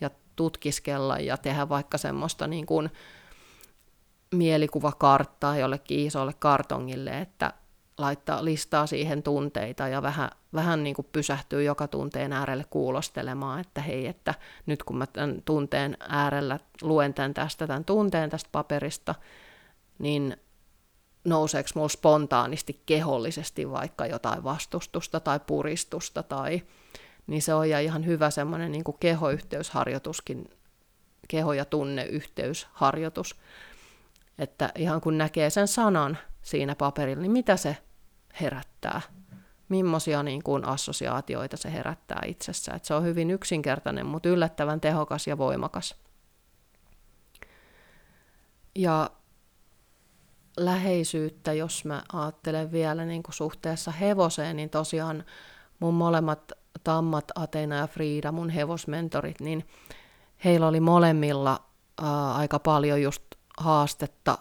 [0.00, 2.90] ja tutkiskella ja tehdä vaikka semmoista niin kuin
[4.34, 7.52] mielikuvakarttaa jollekin isolle kartongille, että
[7.98, 13.80] laittaa listaa siihen tunteita ja vähän, vähän niin kuin pysähtyy joka tunteen äärelle kuulostelemaan, että
[13.80, 14.34] hei, että
[14.66, 19.14] nyt kun mä tämän tunteen äärellä luen tämän tästä, tämän tunteen tästä paperista,
[19.98, 20.36] niin
[21.24, 26.62] nouseeko mulla spontaanisti kehollisesti vaikka jotain vastustusta tai puristusta tai
[27.26, 30.50] niin se on ihan hyvä semmoinen niin kuin kehoyhteysharjoituskin,
[31.28, 33.36] keho- ja tunneyhteysharjoitus,
[34.38, 37.76] että ihan kun näkee sen sanan siinä paperilla, niin mitä se
[38.40, 39.00] herättää,
[39.68, 42.72] millaisia niin kuin assosiaatioita se herättää itsessä.
[42.74, 45.94] Että se on hyvin yksinkertainen, mutta yllättävän tehokas ja voimakas.
[48.74, 49.10] Ja
[50.56, 55.24] läheisyyttä, jos mä ajattelen vielä niin kuin suhteessa hevoseen, niin tosiaan
[55.80, 56.52] mun molemmat
[56.84, 59.68] tammat, Atena ja Frida, mun hevosmentorit, niin
[60.44, 61.64] heillä oli molemmilla
[62.02, 63.22] ää, aika paljon just
[63.58, 64.38] haastetta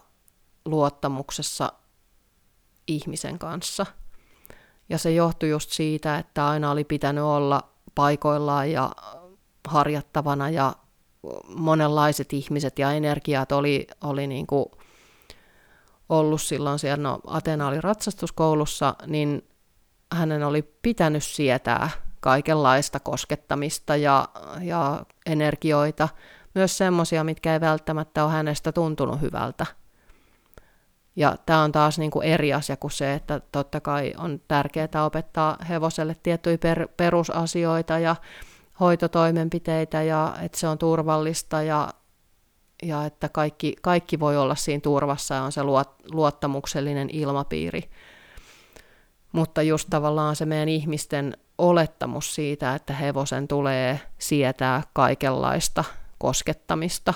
[0.65, 1.71] luottamuksessa
[2.87, 3.85] ihmisen kanssa.
[4.89, 8.91] Ja se johtui just siitä, että aina oli pitänyt olla paikoillaan ja
[9.67, 10.75] harjattavana ja
[11.55, 14.65] monenlaiset ihmiset ja energiat oli, oli niin kuin
[16.09, 19.47] ollut silloin siellä, no Atena oli ratsastuskoulussa, niin
[20.11, 24.29] hänen oli pitänyt sietää kaikenlaista koskettamista ja,
[24.61, 26.09] ja energioita,
[26.55, 29.65] myös semmoisia, mitkä ei välttämättä ole hänestä tuntunut hyvältä.
[31.15, 35.05] Ja tämä on taas niin kuin eri asia kuin se, että totta kai on tärkeää
[35.05, 38.15] opettaa hevoselle tiettyjä per, perusasioita ja
[38.79, 41.93] hoitotoimenpiteitä ja että se on turvallista ja
[42.83, 45.61] ja että kaikki, kaikki voi olla siinä turvassa ja on se
[46.11, 47.89] luottamuksellinen ilmapiiri.
[49.31, 55.83] Mutta just tavallaan se meidän ihmisten olettamus siitä, että hevosen tulee sietää kaikenlaista
[56.17, 57.13] koskettamista.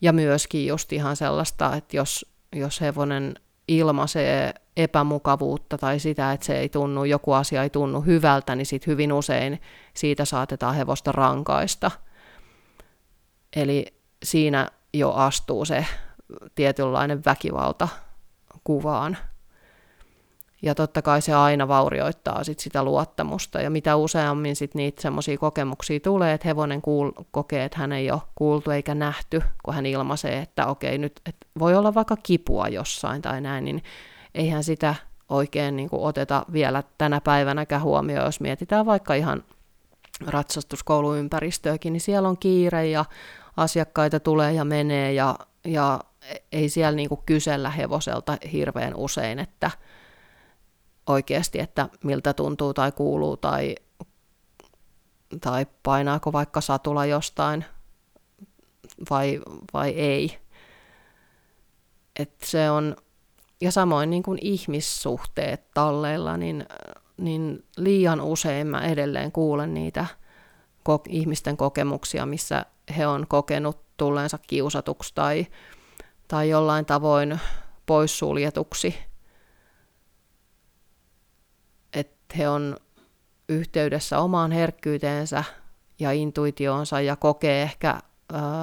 [0.00, 3.34] Ja myöskin just ihan sellaista, että jos, jos hevonen
[3.68, 8.86] ilmaisee epämukavuutta tai sitä, että se ei tunnu, joku asia ei tunnu hyvältä, niin sit
[8.86, 9.60] hyvin usein
[9.94, 11.90] siitä saatetaan hevosta rankaista.
[13.56, 13.86] Eli
[14.24, 15.86] siinä jo astuu se
[16.54, 17.88] tietynlainen väkivalta
[18.64, 19.18] kuvaan.
[20.62, 23.60] Ja totta kai se aina vaurioittaa sit sitä luottamusta.
[23.60, 28.10] Ja mitä useammin sit niitä semmoisia kokemuksia tulee, että hevonen kuul- kokee, että hän ei
[28.10, 32.68] ole kuultu eikä nähty, kun hän ilmaisee, että okei, nyt että voi olla vaikka kipua
[32.68, 33.82] jossain tai näin, niin
[34.34, 34.94] eihän sitä
[35.28, 39.44] oikein niin oteta vielä tänä päivänäkään huomioon, jos mietitään vaikka ihan
[40.26, 43.04] ratsastuskouluympäristöäkin, niin siellä on kiire ja
[43.56, 46.00] asiakkaita tulee ja menee ja, ja
[46.52, 49.70] ei siellä niinku kysellä hevoselta hirveän usein, että
[51.06, 53.74] oikeasti, että miltä tuntuu tai kuuluu tai,
[55.40, 57.64] tai painaako vaikka satula jostain
[59.10, 59.40] vai,
[59.72, 60.38] vai ei.
[62.16, 62.96] Et se on,
[63.60, 66.66] ja samoin niin kuin ihmissuhteet talleilla, niin,
[67.16, 70.06] niin liian usein mä edelleen kuulen niitä
[70.88, 75.46] ko- ihmisten kokemuksia, missä he on kokenut tulleensa kiusatuksi tai,
[76.28, 77.40] tai jollain tavoin
[77.86, 79.11] poissuljetuksi.
[82.32, 82.76] Että he on
[83.48, 85.44] yhteydessä omaan herkkyyteensä
[85.98, 88.00] ja intuitioonsa ja kokee ehkä äh,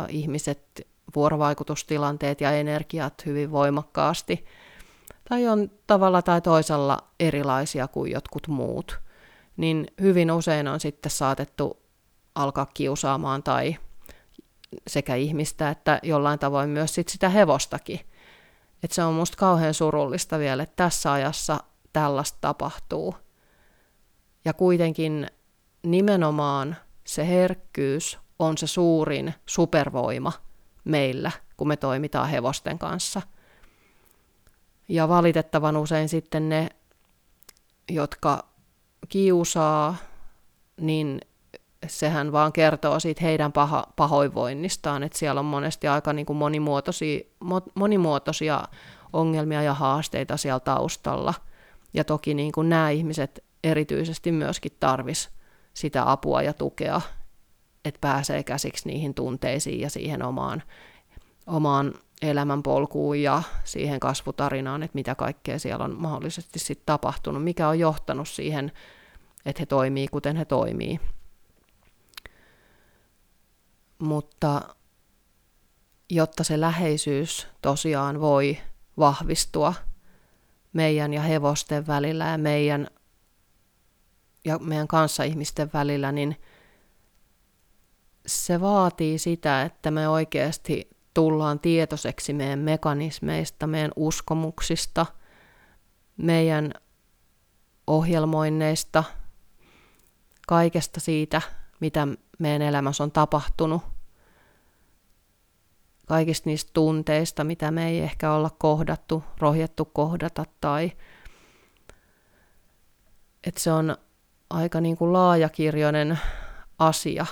[0.07, 4.45] ihmiset vuorovaikutustilanteet ja energiat hyvin voimakkaasti,
[5.29, 8.99] tai on tavalla tai toisella erilaisia kuin jotkut muut,
[9.57, 11.81] niin hyvin usein on sitten saatettu
[12.35, 13.77] alkaa kiusaamaan tai
[14.87, 17.99] sekä ihmistä että jollain tavoin myös sit sitä hevostakin.
[18.83, 23.15] Et se on musta kauhean surullista vielä, että tässä ajassa tällaista tapahtuu.
[24.45, 25.27] Ja kuitenkin
[25.83, 30.31] nimenomaan se herkkyys on se suurin supervoima
[30.83, 33.21] meillä, kun me toimitaan hevosten kanssa.
[34.87, 36.69] Ja valitettavan usein sitten ne,
[37.89, 38.45] jotka
[39.09, 39.95] kiusaa,
[40.81, 41.21] niin
[41.87, 47.19] sehän vaan kertoo siitä heidän paha, pahoinvoinnistaan, että siellä on monesti aika niin kuin monimuotoisia,
[47.75, 48.63] monimuotoisia
[49.13, 51.33] ongelmia ja haasteita siellä taustalla.
[51.93, 55.29] Ja toki niin kuin nämä ihmiset erityisesti myöskin tarvis
[55.73, 57.01] sitä apua ja tukea,
[57.85, 60.63] että pääsee käsiksi niihin tunteisiin ja siihen omaan,
[61.47, 67.79] omaan elämänpolkuun ja siihen kasvutarinaan, että mitä kaikkea siellä on mahdollisesti sitten tapahtunut, mikä on
[67.79, 68.71] johtanut siihen,
[69.45, 70.99] että he toimii kuten he toimii.
[73.99, 74.75] Mutta
[76.09, 78.57] jotta se läheisyys tosiaan voi
[78.97, 79.73] vahvistua
[80.73, 82.87] meidän ja hevosten välillä ja meidän
[84.45, 86.35] ja meidän kanssaihmisten välillä, niin
[88.25, 95.05] se vaatii sitä, että me oikeasti tullaan tietoiseksi meidän mekanismeista, meidän uskomuksista,
[96.17, 96.73] meidän
[97.87, 99.03] ohjelmoinneista,
[100.47, 101.41] kaikesta siitä,
[101.79, 102.07] mitä
[102.39, 103.81] meidän elämässä on tapahtunut,
[106.07, 110.91] kaikista niistä tunteista, mitä me ei ehkä olla kohdattu, rohjettu kohdata tai
[113.43, 113.97] että se on
[114.49, 116.19] aika niin kuin laajakirjoinen
[116.79, 117.25] asia.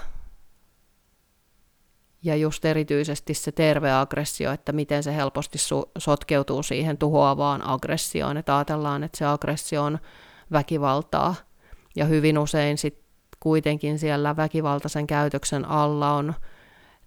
[2.23, 8.37] Ja just erityisesti se terve aggressio, että miten se helposti su- sotkeutuu siihen tuhoavaan aggressioon.
[8.37, 9.99] Että ajatellaan, että se aggressio on
[10.51, 11.35] väkivaltaa.
[11.95, 12.99] Ja hyvin usein sit
[13.39, 16.33] kuitenkin siellä väkivaltaisen käytöksen alla on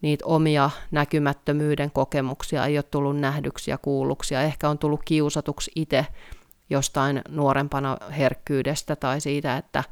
[0.02, 6.06] niitä omia näkymättömyyden kokemuksia, ei ole tullut nähdyksiä, kuulluksia, ehkä on tullut kiusatuksi itse
[6.70, 9.84] jostain nuorempana herkkyydestä tai siitä, että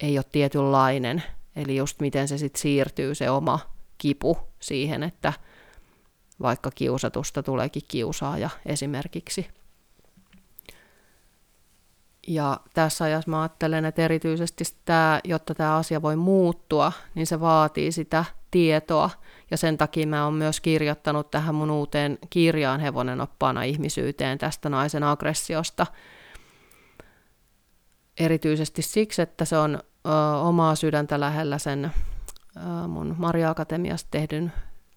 [0.00, 1.22] ei ole tietynlainen,
[1.56, 3.60] eli just miten se sitten siirtyy se oma
[3.98, 5.32] kipu siihen, että
[6.42, 9.48] vaikka kiusatusta tuleekin kiusaaja esimerkiksi.
[12.28, 17.40] Ja tässä ajassa mä ajattelen, että erityisesti tämä, jotta tämä asia voi muuttua, niin se
[17.40, 19.10] vaatii sitä tietoa.
[19.50, 24.68] Ja sen takia mä oon myös kirjoittanut tähän mun uuteen kirjaan Hevonen oppana ihmisyyteen tästä
[24.68, 25.86] naisen aggressiosta.
[28.20, 29.74] Erityisesti siksi, että se on
[30.06, 31.90] ö, omaa sydäntä lähellä sen
[32.56, 34.52] ö, mun Maria Akatemiasta tehdyn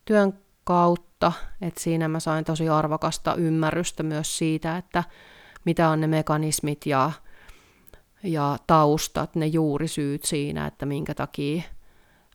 [0.06, 0.34] työn
[0.64, 1.32] kautta.
[1.62, 5.04] että siinä mä sain tosi arvokasta ymmärrystä myös siitä, että
[5.66, 7.12] mitä on ne mekanismit ja,
[8.24, 11.62] ja taustat, ne juurisyyt siinä, että minkä takia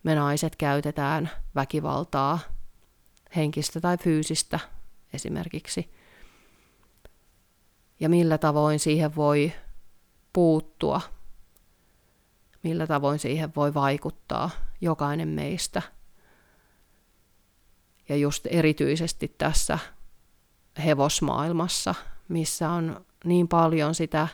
[0.07, 2.39] me naiset käytetään väkivaltaa,
[3.37, 4.61] henkistä tai fyysistä
[5.13, 5.91] esimerkiksi.
[8.01, 9.53] Ja millä tavoin siihen voi
[10.33, 11.01] puuttua,
[12.63, 15.83] millä tavoin siihen voi vaikuttaa jokainen meistä.
[18.09, 19.79] Ja just erityisesti tässä
[20.85, 21.95] hevosmaailmassa,
[22.29, 24.29] missä on niin paljon sitä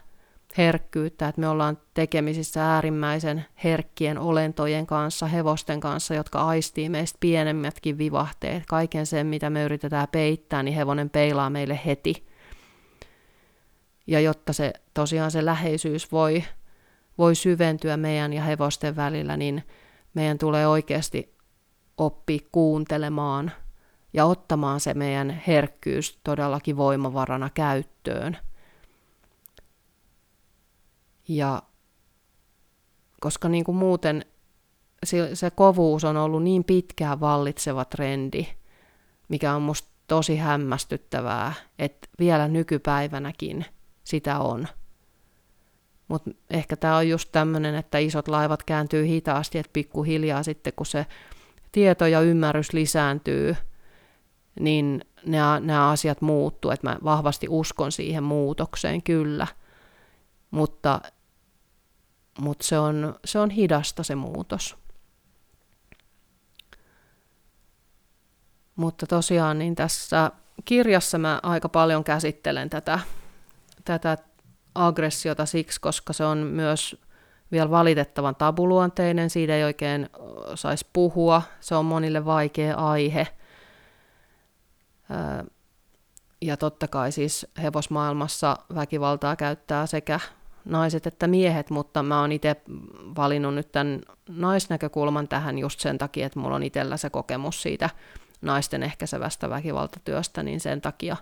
[0.59, 7.99] herkkyyttä, että me ollaan tekemisissä äärimmäisen herkkien olentojen kanssa, hevosten kanssa, jotka aistii meistä pienemmätkin
[7.99, 8.67] vivahteet.
[8.67, 12.27] Kaiken sen, mitä me yritetään peittää, niin hevonen peilaa meille heti.
[14.07, 16.45] Ja jotta se tosiaan se läheisyys voi,
[17.19, 19.63] voi syventyä meidän ja hevosten välillä, niin
[20.15, 21.35] meidän tulee oikeasti
[21.97, 23.53] oppia kuuntelemaan
[24.13, 28.37] ja ottamaan se meidän herkkyys todellakin voimavarana käyttöön–
[31.29, 31.63] ja
[33.21, 34.25] koska niin kuin muuten
[35.05, 38.47] se, kovuus on ollut niin pitkään vallitseva trendi,
[39.29, 43.65] mikä on musta tosi hämmästyttävää, että vielä nykypäivänäkin
[44.05, 44.69] sitä on.
[46.09, 50.87] Mutta ehkä tämä on just tämmöinen, että isot laivat kääntyy hitaasti, että pikkuhiljaa sitten kun
[50.87, 51.07] se
[51.73, 53.57] tieto ja ymmärrys lisääntyy,
[54.61, 55.05] niin
[55.61, 56.71] nämä asiat muuttuu.
[56.71, 59.47] Että mä vahvasti uskon siihen muutokseen kyllä–
[60.53, 61.01] mutta,
[62.39, 64.77] mutta se, on, se on hidasta se muutos.
[68.77, 70.31] Mutta tosiaan niin tässä
[70.65, 72.99] kirjassa mä aika paljon käsittelen tätä,
[73.85, 74.19] tätä
[74.75, 76.97] aggressiota siksi, koska se on myös
[77.53, 80.09] vielä valitettavan tabuluonteinen, siitä ei oikein
[80.55, 83.29] saisi puhua, se on monille vaikea aihe.
[86.41, 90.21] Ja totta kai siis hevosmaailmassa väkivaltaa käyttää sekä
[90.65, 92.57] naiset että miehet, mutta mä oon itse
[93.17, 97.91] valinnut nyt tämän naisnäkökulman tähän just sen takia, että mulla on itsellä se kokemus siitä
[98.43, 101.17] naisten ehkäisevästä väkivaltatyöstä, niin sen takia.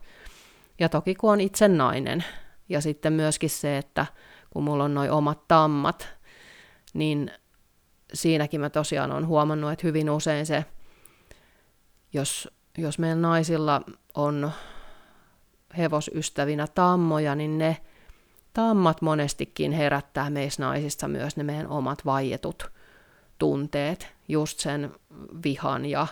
[0.78, 2.24] Ja toki kun on itse nainen,
[2.68, 4.06] ja sitten myöskin se, että
[4.50, 6.08] kun mulla on noin omat tammat,
[6.94, 7.30] niin
[8.14, 10.64] siinäkin mä tosiaan olen huomannut, että hyvin usein se,
[12.12, 13.82] jos, jos meillä naisilla
[14.14, 14.50] on
[15.78, 17.76] hevosystävinä tammoja, niin ne
[18.52, 22.70] tammat monestikin herättää meissä naisissa myös ne meidän omat vaietut
[23.38, 24.94] tunteet, just sen
[25.44, 26.06] vihan ja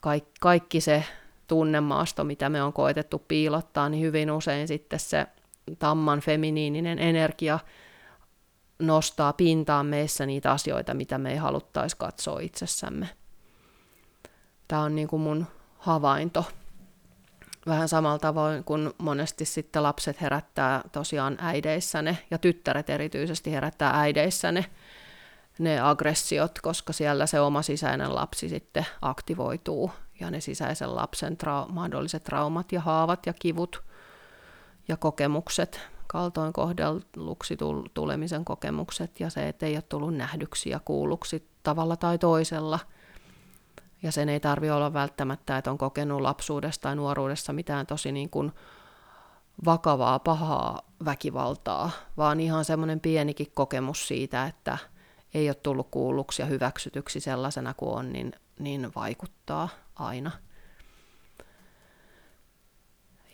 [0.00, 1.04] kaikki, kaikki se
[1.46, 5.26] tunnemaasto, mitä me on koetettu piilottaa, niin hyvin usein sitten se
[5.78, 7.58] tamman feminiininen energia
[8.78, 13.08] nostaa pintaan meissä niitä asioita, mitä me ei haluttaisi katsoa itsessämme.
[14.68, 15.46] Tämä on niin kuin mun
[15.78, 16.44] havainto.
[17.70, 24.64] Vähän samalla tavoin kuin monesti sitten lapset herättää tosiaan äideissäne, ja tyttäret erityisesti herättää äideissäne
[25.58, 29.90] ne aggressiot, koska siellä se oma sisäinen lapsi sitten aktivoituu,
[30.20, 33.82] ja ne sisäisen lapsen trau- mahdolliset traumat ja haavat ja kivut
[34.88, 37.56] ja kokemukset, kaltoin kohdelluksi
[37.94, 42.78] tulemisen kokemukset ja se, että ei ole tullut nähdyksi ja kuulluksi tavalla tai toisella.
[44.02, 48.30] Ja sen ei tarvi olla välttämättä, että on kokenut lapsuudessa tai nuoruudessa mitään tosi niin
[48.30, 48.52] kuin
[49.64, 54.78] vakavaa, pahaa väkivaltaa, vaan ihan semmoinen pienikin kokemus siitä, että
[55.34, 60.30] ei ole tullut kuulluksi ja hyväksytyksi sellaisena kuin on, niin, niin vaikuttaa aina.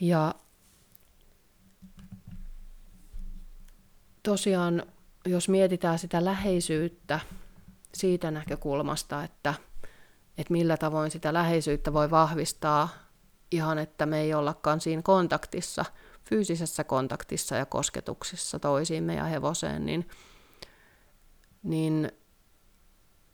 [0.01, 0.35] Ja
[4.23, 4.83] tosiaan,
[5.27, 7.21] jos mietitään sitä läheisyyttä
[7.95, 9.55] siitä näkökulmasta, että,
[10.39, 12.89] että millä tavoin sitä läheisyyttä voi vahvistaa
[13.51, 15.85] ihan, että me ei ollakaan siinä kontaktissa,
[16.25, 20.09] fyysisessä kontaktissa ja kosketuksissa toisiimme ja hevoseen, niin,
[21.63, 22.13] niin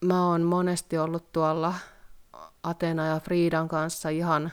[0.04, 1.74] mä oon monesti ollut tuolla
[2.62, 4.52] Atena ja Friidan kanssa ihan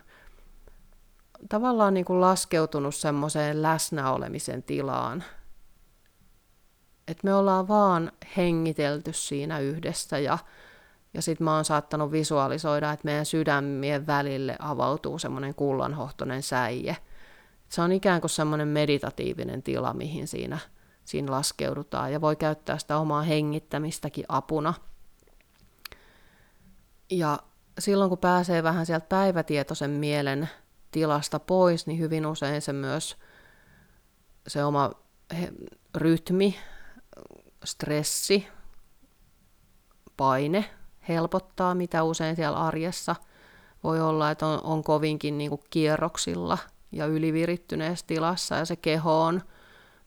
[1.50, 5.24] tavallaan niin kuin laskeutunut semmoiseen läsnäolemisen tilaan–
[7.10, 10.38] että me ollaan vaan hengitelty siinä yhdessä ja,
[11.14, 16.98] ja sitten mä oon saattanut visualisoida, että meidän sydämien välille avautuu semmoinen kullanhohtoinen säie.
[17.70, 20.60] Se on ikään kuin semmoinen meditatiivinen tila, mihin siinä,
[21.06, 24.74] siinä laskeudutaan ja voi käyttää sitä omaa hengittämistäkin apuna.
[27.12, 27.40] Ja
[27.80, 30.50] silloin kun pääsee vähän sieltä päivätietoisen mielen
[30.92, 33.18] tilasta pois, niin hyvin usein se myös
[34.48, 34.92] se oma
[35.96, 36.56] rytmi
[37.64, 38.48] stressi,
[40.18, 40.79] paine
[41.10, 43.16] helpottaa, mitä usein siellä arjessa
[43.84, 46.58] voi olla, että on, on kovinkin niin kuin kierroksilla
[46.92, 49.42] ja ylivirittyneessä tilassa ja se keho on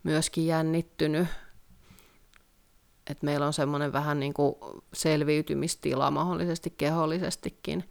[0.03, 1.29] myöskin jännittynyt.
[3.11, 4.55] Et meillä on semmoinen vähän niin kuin
[4.95, 7.91] selviytymistila mahdollisesti kehollisestikin.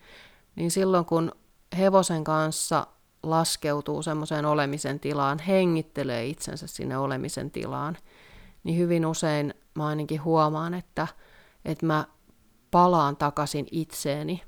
[0.55, 1.31] Niin silloin kun
[1.77, 2.87] hevosen kanssa
[3.23, 7.97] laskeutuu semmoiseen olemisen tilaan, hengittelee itsensä sinne olemisen tilaan–
[8.63, 11.07] niin hyvin usein mä ainakin huomaan, että,
[11.65, 12.05] että mä
[12.71, 14.43] palaan takaisin itseeni.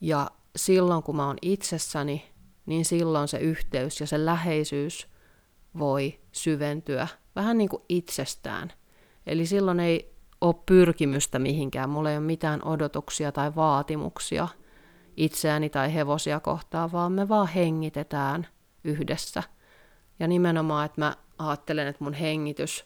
[0.00, 2.32] Ja silloin kun mä oon itsessäni,
[2.66, 5.08] niin silloin se yhteys ja se läheisyys
[5.78, 8.72] voi syventyä vähän niin kuin itsestään.
[9.26, 14.48] Eli silloin ei ole pyrkimystä mihinkään, mulla ei ole mitään odotuksia tai vaatimuksia
[15.16, 18.46] itseäni tai hevosia kohtaan, vaan me vaan hengitetään
[18.84, 19.42] yhdessä.
[20.18, 22.84] Ja nimenomaan, että mä ajattelen, että mun hengitys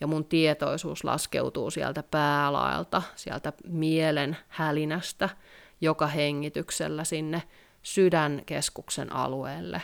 [0.00, 5.28] ja mun tietoisuus laskeutuu sieltä päälaelta, sieltä mielen hälinästä,
[5.80, 7.42] joka hengityksellä sinne
[7.82, 9.82] sydänkeskuksen alueelle.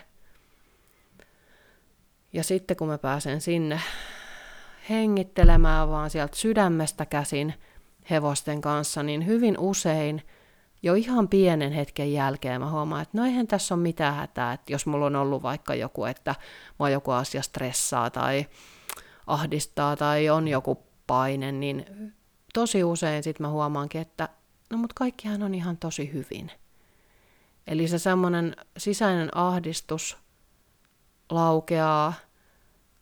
[2.32, 3.80] Ja sitten kun mä pääsen sinne
[4.90, 7.54] hengittelemään vaan sieltä sydämestä käsin
[8.10, 10.22] hevosten kanssa, niin hyvin usein–
[10.82, 14.72] jo ihan pienen hetken jälkeen mä huomaan, että no eihän tässä ole mitään hätää, että
[14.72, 16.34] jos mulla on ollut vaikka joku, että
[16.78, 18.46] mua joku asia stressaa tai
[19.26, 21.86] ahdistaa tai on joku paine, niin
[22.54, 24.28] tosi usein sitten mä huomaankin, että
[24.70, 26.50] no mut kaikkihan on ihan tosi hyvin.
[27.66, 30.18] Eli se semmoinen sisäinen ahdistus
[31.30, 32.12] laukeaa,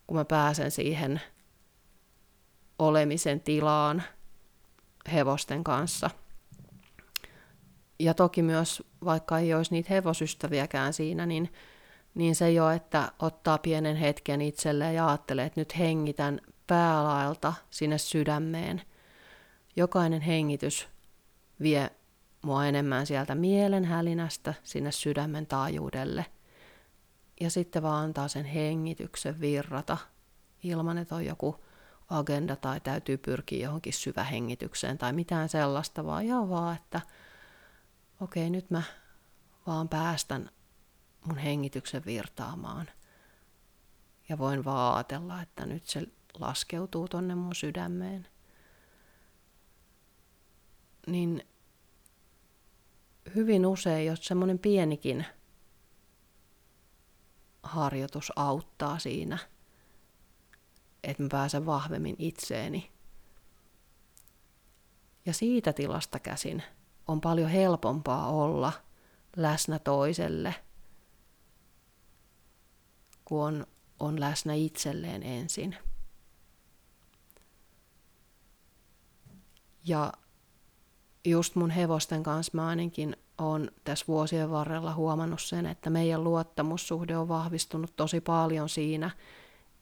[0.07, 1.21] kun mä pääsen siihen
[2.79, 4.03] olemisen tilaan
[5.11, 6.09] hevosten kanssa–
[7.99, 11.53] ja toki myös, vaikka ei olisi niitä hevosystäviäkään siinä, niin,
[12.15, 17.97] niin se jo, että ottaa pienen hetken itselleen ja ajattelee, että nyt hengitän päälaelta sinne
[17.97, 18.81] sydämeen.
[19.75, 20.87] Jokainen hengitys
[21.61, 21.89] vie
[22.41, 26.25] mua enemmän sieltä mielen hälinästä sinne sydämen taajuudelle.
[27.41, 29.97] Ja sitten vaan antaa sen hengityksen virrata
[30.63, 31.65] ilman, että on joku
[32.09, 37.01] agenda tai täytyy pyrkiä johonkin syvähengitykseen tai mitään sellaista, vaan ihan vaan, että
[38.21, 38.81] okei, nyt mä
[39.67, 40.49] vaan päästän
[41.25, 42.89] mun hengityksen virtaamaan.
[44.29, 46.07] Ja voin vaan ajatella, että nyt se
[46.39, 48.27] laskeutuu tonne mun sydämeen.
[51.07, 51.47] Niin
[53.35, 55.25] hyvin usein, jos semmoinen pienikin
[57.63, 59.37] harjoitus auttaa siinä,
[61.03, 62.91] että mä pääsen vahvemmin itseeni.
[65.25, 66.63] Ja siitä tilasta käsin
[67.07, 68.73] on paljon helpompaa olla
[69.35, 70.55] läsnä toiselle,
[73.25, 73.67] kun on,
[73.99, 75.75] on läsnä itselleen ensin.
[79.85, 80.13] Ja
[81.25, 87.17] just mun hevosten kanssa mä ainakin on tässä vuosien varrella huomannut sen, että meidän luottamussuhde
[87.17, 89.11] on vahvistunut tosi paljon siinä,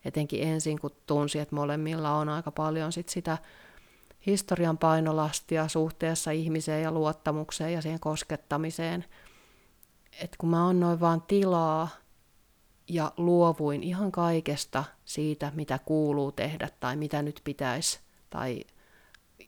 [0.05, 3.37] etenkin ensin kun tunsi, että molemmilla on aika paljon sit sitä
[4.25, 9.05] historian painolastia suhteessa ihmiseen ja luottamukseen ja siihen koskettamiseen.
[10.21, 11.89] Että kun mä annoin vaan tilaa
[12.87, 18.63] ja luovuin ihan kaikesta siitä, mitä kuuluu tehdä tai mitä nyt pitäisi, tai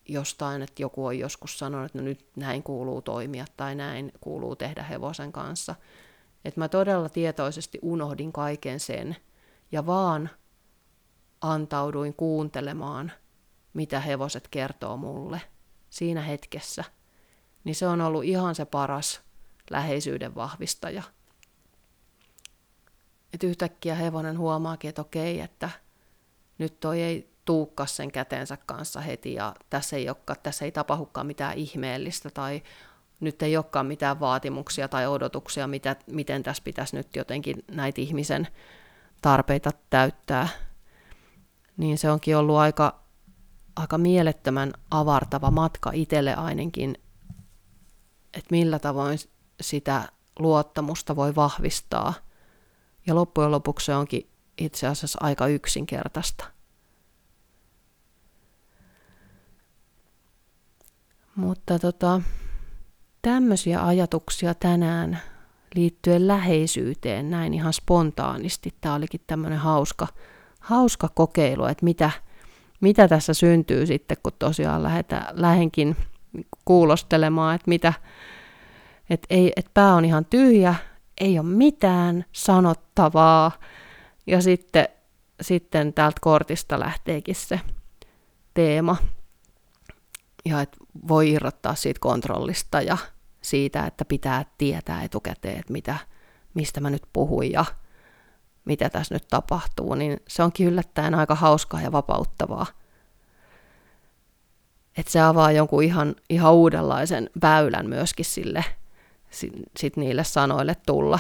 [0.08, 4.56] jostain, että joku on joskus sanonut, että no nyt näin kuuluu toimia tai näin kuuluu
[4.56, 5.76] tehdä hevosen kanssa.
[6.46, 9.16] Että mä todella tietoisesti unohdin kaiken sen
[9.72, 10.30] ja vaan
[11.42, 13.12] antauduin kuuntelemaan,
[13.74, 15.42] mitä hevoset kertoo mulle
[15.90, 16.84] siinä hetkessä.
[17.64, 19.22] Niin se on ollut ihan se paras
[19.70, 21.04] läheisyyden vahvistaja.
[23.36, 25.70] Et yhtäkkiä hevonen huomaakin, että okei, että
[26.58, 31.28] nyt toi ei tuukkas sen kätensä kanssa heti ja tässä ei, olekaan, tässä ei tapahdukaan
[31.28, 32.64] mitään ihmeellistä tai
[33.20, 38.48] nyt ei olekaan mitään vaatimuksia tai odotuksia, mitä, miten tässä pitäisi nyt jotenkin näitä ihmisen
[39.22, 40.48] tarpeita täyttää.
[41.78, 43.00] Niin se onkin ollut aika,
[43.76, 46.98] aika mielettömän avartava matka itselle ainakin,
[48.34, 49.20] että millä tavoin
[49.62, 50.10] sitä
[50.40, 52.14] luottamusta voi vahvistaa.
[53.08, 56.46] Ja loppujen lopuksi se onkin itse asiassa aika yksinkertaista.
[61.36, 62.22] Mutta tota,
[63.22, 65.20] tämmöisiä ajatuksia tänään
[65.76, 68.74] liittyen läheisyyteen näin ihan spontaanisti.
[68.82, 70.08] Tämä olikin tämmöinen hauska,
[70.60, 72.12] hauska kokeilu, että mitä,
[72.82, 75.96] mitä tässä syntyy sitten, kun tosiaan lähdetään, lähenkin
[76.66, 77.94] kuulostelemaan, että mitä,
[79.10, 80.76] että, ei, että pää on ihan tyhjä,
[81.22, 83.52] ei ole mitään sanottavaa.
[84.28, 84.88] Ja sitten,
[85.42, 87.60] sitten täältä kortista lähteekin se
[88.54, 88.98] teema
[90.46, 92.98] ja että voi irrottaa siitä kontrollista ja
[93.42, 95.98] siitä, että pitää tietää etukäteen, että mitä,
[96.54, 97.66] mistä mä nyt puhun ja
[98.66, 102.66] mitä tässä nyt tapahtuu, niin se onkin yllättäen aika hauskaa ja vapauttavaa.
[104.98, 108.66] Että se avaa jonkun ihan, ihan uudenlaisen väylän myöskin sille,
[109.36, 111.20] sit, sit niille sanoille tulla,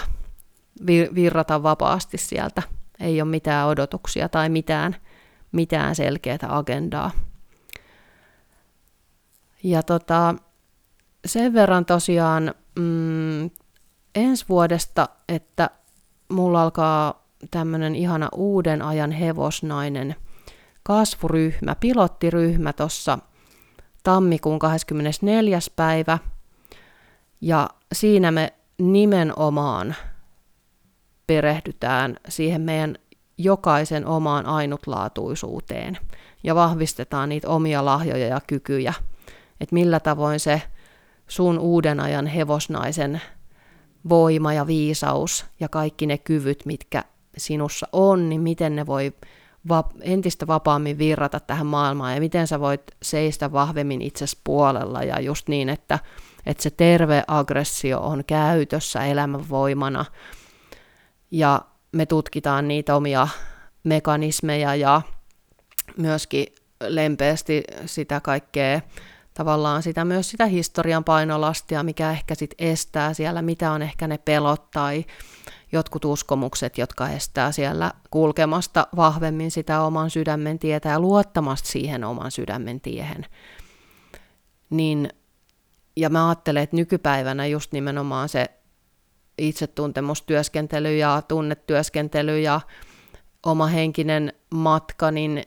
[0.87, 2.63] virrata vapaasti sieltä.
[2.99, 4.95] Ei ole mitään odotuksia tai mitään,
[5.51, 7.11] mitään selkeää agendaa.
[9.63, 10.35] Ja tota,
[11.25, 13.49] sen verran tosiaan mm,
[14.15, 15.69] ensi vuodesta, että
[16.29, 20.15] mulla alkaa tämmöinen ihana uuden ajan hevosnainen
[20.83, 23.19] kasvuryhmä, pilottiryhmä tuossa
[24.03, 25.59] tammikuun 24.
[25.75, 26.19] päivä.
[27.45, 29.95] Ja siinä me nimenomaan
[31.27, 32.95] perehdytään siihen meidän
[33.37, 35.97] jokaisen omaan ainutlaatuisuuteen
[36.43, 38.93] ja vahvistetaan niitä omia lahjoja ja kykyjä–
[39.61, 40.61] että millä tavoin se
[41.27, 43.21] sun uuden ajan hevosnaisen
[44.09, 47.03] voima ja viisaus ja kaikki ne kyvyt, mitkä
[47.37, 49.13] sinussa on, niin miten ne voi
[49.69, 55.19] va- entistä vapaammin virrata tähän maailmaan ja miten sä voit seistä vahvemmin itses puolella ja
[55.19, 55.99] just niin, että,
[56.45, 60.05] että se terve aggressio on käytössä elämänvoimana
[61.31, 63.27] ja me tutkitaan niitä omia
[63.83, 65.01] mekanismeja ja
[65.97, 66.47] myöskin
[66.87, 68.81] lempeästi sitä kaikkea
[69.33, 74.17] tavallaan sitä myös sitä historian painolastia, mikä ehkä sitten estää siellä, mitä on ehkä ne
[74.17, 75.05] pelot tai
[75.71, 82.31] jotkut uskomukset, jotka estää siellä kulkemasta vahvemmin sitä oman sydämen tietä ja luottamasta siihen oman
[82.31, 83.25] sydämen tiehen.
[84.69, 85.09] Niin,
[85.95, 88.45] ja mä ajattelen, että nykypäivänä just nimenomaan se
[89.37, 92.61] itsetuntemustyöskentely ja tunnetyöskentely ja
[93.45, 95.43] oma henkinen matka, niin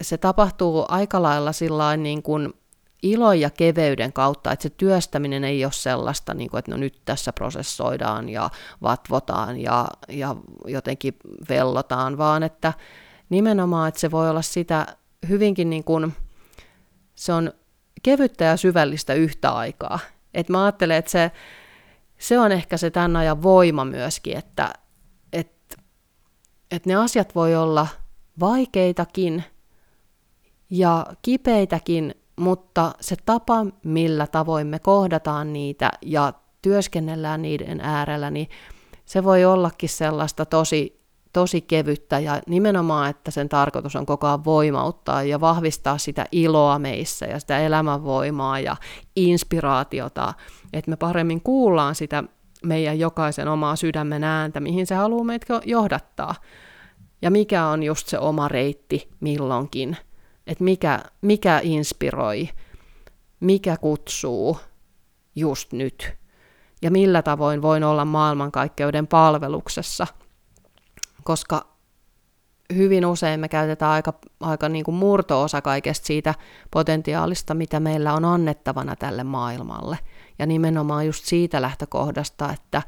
[0.00, 2.54] se tapahtuu aika lailla sillä niin kuin
[3.02, 7.02] ilon ja keveyden kautta, että se työstäminen ei ole sellaista, niin kuin, että no nyt
[7.04, 8.50] tässä prosessoidaan ja
[8.82, 10.36] vatvotaan ja, ja
[10.66, 11.16] jotenkin
[11.48, 12.72] vellotaan, vaan että
[13.28, 14.86] nimenomaan, että se voi olla sitä
[15.28, 16.12] hyvinkin niin kuin,
[17.14, 17.52] se on
[18.02, 19.98] kevyttä ja syvällistä yhtä aikaa.
[20.34, 21.30] Et mä ajattelen, että se,
[22.18, 24.72] se on ehkä se tämän ajan voima myöskin, että
[25.32, 25.78] et,
[26.70, 27.86] et ne asiat voi olla
[28.40, 29.44] vaikeitakin
[30.70, 36.32] ja kipeitäkin, mutta se tapa, millä tavoin me kohdataan niitä ja
[36.62, 38.48] työskennellään niiden äärellä, niin
[39.04, 41.01] se voi ollakin sellaista tosi
[41.32, 46.78] tosi kevyttä ja nimenomaan, että sen tarkoitus on koko ajan voimauttaa ja vahvistaa sitä iloa
[46.78, 48.76] meissä ja sitä elämänvoimaa ja
[49.16, 50.34] inspiraatiota,
[50.72, 52.24] että me paremmin kuullaan sitä
[52.64, 56.34] meidän jokaisen omaa sydämen ääntä, mihin se haluaa meitä johdattaa.
[57.22, 59.96] Ja mikä on just se oma reitti milloinkin,
[60.46, 62.48] että mikä, mikä inspiroi,
[63.40, 64.58] mikä kutsuu
[65.36, 66.12] just nyt?
[66.82, 70.06] Ja millä tavoin voin olla maailmankaikkeuden palveluksessa–
[71.24, 71.66] koska
[72.74, 76.34] hyvin usein me käytetään aika, aika niin kuin murto-osa kaikesta siitä
[76.70, 79.98] potentiaalista, mitä meillä on annettavana tälle maailmalle.
[80.38, 82.82] Ja nimenomaan just siitä lähtökohdasta, että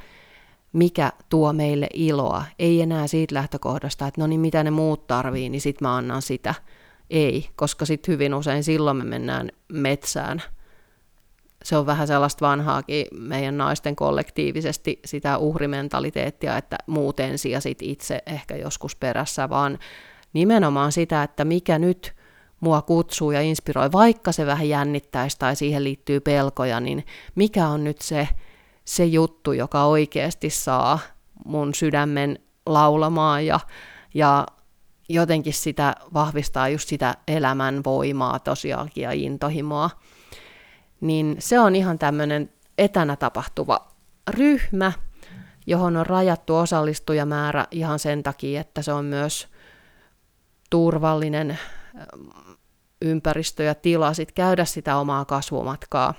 [0.73, 2.45] mikä tuo meille iloa.
[2.59, 6.23] Ei enää siitä lähtökohdasta, että no niin mitä ne muut tarvii, niin sit mä annan
[6.23, 6.55] sitä.
[7.11, 10.43] Ei, koska sitten hyvin usein silloin me mennään metsään–
[11.65, 17.79] se on vähän sellaista vanhaakin meidän naisten kollektiivisesti sitä uhrimentaliteettia, että muut ensin ja sit
[17.83, 19.79] itse ehkä joskus perässä, vaan
[20.33, 22.15] nimenomaan sitä, että mikä nyt
[22.61, 27.85] mua kutsuu ja inspiroi, vaikka se vähän jännittäisi tai siihen liittyy pelkoja, niin mikä on
[27.85, 28.29] nyt se,
[28.85, 30.99] se juttu, joka oikeasti saa
[31.45, 33.61] mun sydämen laulamaan ja,
[34.15, 34.47] ja
[35.09, 39.91] jotenkin sitä vahvistaa just sitä elämän voimaa tosiaankin ja intohimoa
[41.05, 43.89] niin se on ihan tämmöinen etänä tapahtuva
[44.31, 44.93] ryhmä,
[45.67, 49.49] johon on rajattu osallistujamäärä ihan sen takia, että se on myös
[50.71, 51.59] turvallinen
[53.03, 56.15] ympäristö ja tila sit käydä sitä omaa kasvumatkaa.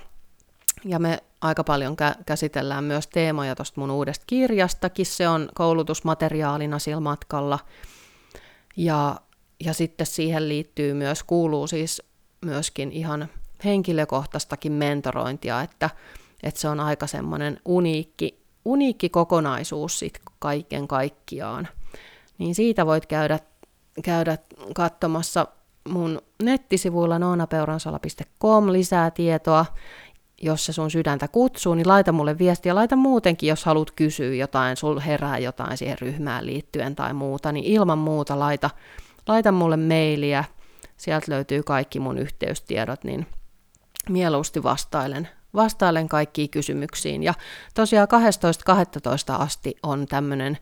[0.84, 6.78] Ja me aika paljon kä- käsitellään myös teemoja tuosta mun uudesta kirjastakin, se on koulutusmateriaalina
[6.78, 7.58] sillä matkalla.
[8.76, 9.20] Ja,
[9.64, 12.02] ja sitten siihen liittyy myös, kuuluu siis
[12.44, 13.28] myöskin ihan
[13.64, 15.90] henkilökohtaistakin mentorointia, että,
[16.42, 21.68] että se on aika semmoinen uniikki, uniikki kokonaisuus sit kaiken kaikkiaan.
[22.38, 23.38] Niin siitä voit käydä,
[24.02, 24.38] käydä
[24.74, 25.46] katsomassa
[25.88, 29.66] mun nettisivuilla noonapeuransala.com lisää tietoa.
[30.42, 32.74] Jos se sun sydäntä kutsuu, niin laita mulle viestiä.
[32.74, 37.64] Laita muutenkin, jos haluat kysyä jotain, sul herää jotain siihen ryhmään liittyen tai muuta, niin
[37.64, 38.70] ilman muuta laita,
[39.26, 40.44] laita mulle mailia.
[40.96, 43.26] Sieltä löytyy kaikki mun yhteystiedot, niin
[44.10, 47.22] mieluusti vastailen, vastailen kaikkiin kysymyksiin.
[47.22, 47.34] Ja
[47.74, 48.08] tosiaan
[49.34, 49.40] 12.12.
[49.42, 50.58] asti on tämmöinen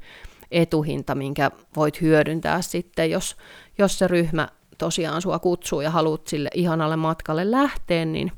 [0.50, 3.36] etuhinta, minkä voit hyödyntää sitten, jos,
[3.78, 8.32] jos se ryhmä tosiaan sua kutsuu ja haluat sille ihanalle matkalle lähteä, niin,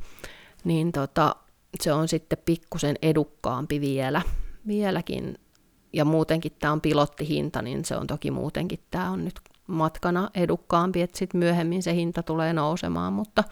[0.64, 1.36] niin tota,
[1.80, 4.22] se on sitten pikkusen edukkaampi vielä,
[4.66, 5.38] vieläkin.
[5.92, 11.02] Ja muutenkin tämä on pilottihinta, niin se on toki muutenkin tämä on nyt matkana edukkaampi,
[11.02, 13.44] että sitten myöhemmin se hinta tulee nousemaan, mutta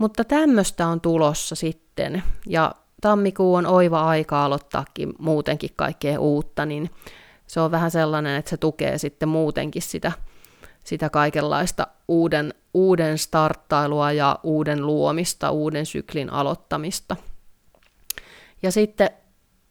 [0.00, 6.90] mutta tämmöistä on tulossa sitten, ja tammikuu on oiva aika aloittaakin muutenkin kaikkea uutta, niin
[7.46, 10.12] se on vähän sellainen, että se tukee sitten muutenkin sitä,
[10.84, 17.16] sitä kaikenlaista uuden, uuden starttailua ja uuden luomista, uuden syklin aloittamista.
[18.62, 19.10] Ja sitten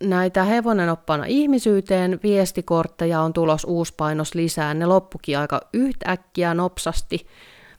[0.03, 4.73] näitä hevonen oppana ihmisyyteen viestikortteja on tulos uusi painos lisää.
[4.73, 7.27] Ne loppukin aika yhtäkkiä nopsasti.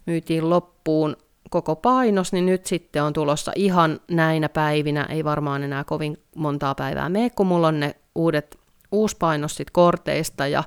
[0.06, 1.16] Myytiin loppuun
[1.50, 6.74] koko painos, niin nyt sitten on tulossa ihan näinä päivinä, ei varmaan enää kovin montaa
[6.74, 8.58] päivää mene, kun mulla on ne uudet
[8.92, 10.64] uuspainos sit korteista ja,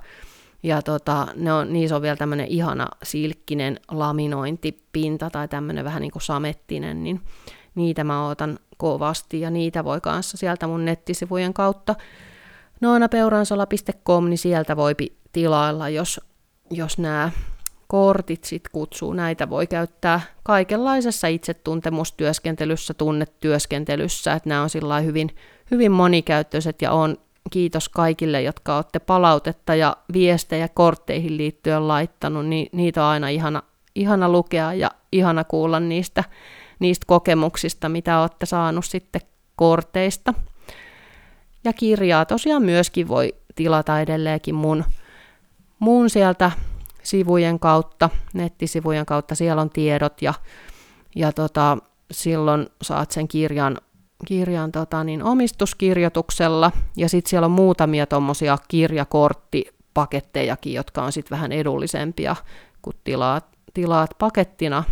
[0.63, 6.11] ja tota, ne on, niissä on vielä tämmöinen ihana silkkinen laminointipinta tai tämmöinen vähän niin
[6.11, 7.21] kuin samettinen, niin
[7.75, 11.95] niitä mä ootan kovasti ja niitä voi kanssa sieltä mun nettisivujen kautta
[12.81, 14.95] noonapeuransala.com, niin sieltä voi
[15.31, 16.21] tilailla, jos,
[16.71, 17.31] jos nämä
[17.93, 19.13] kortit sit kutsuu.
[19.13, 25.29] Näitä voi käyttää kaikenlaisessa itsetuntemustyöskentelyssä, tunnetyöskentelyssä, että nämä on sillä hyvin,
[25.71, 27.17] hyvin monikäyttöiset ja on
[27.51, 33.63] kiitos kaikille, jotka olette palautetta ja viestejä kortteihin liittyen laittanut, niin niitä on aina ihana,
[33.95, 36.23] ihana lukea ja ihana kuulla niistä,
[36.79, 39.21] niistä kokemuksista, mitä olette saanut sitten
[39.55, 40.33] korteista.
[41.63, 44.83] Ja kirjaa tosiaan myöskin voi tilata edelleenkin mun,
[45.79, 46.51] mun sieltä
[47.03, 50.33] sivujen kautta, nettisivujen kautta, siellä on tiedot ja,
[51.15, 51.77] ja tota,
[52.11, 53.77] silloin saat sen kirjan,
[54.25, 61.51] kirjan tota, niin omistuskirjoituksella, ja sitten siellä on muutamia tuommoisia kirjakorttipakettejakin, jotka on sitten vähän
[61.51, 62.35] edullisempia,
[62.81, 64.83] kun tilaat, tilaat pakettina,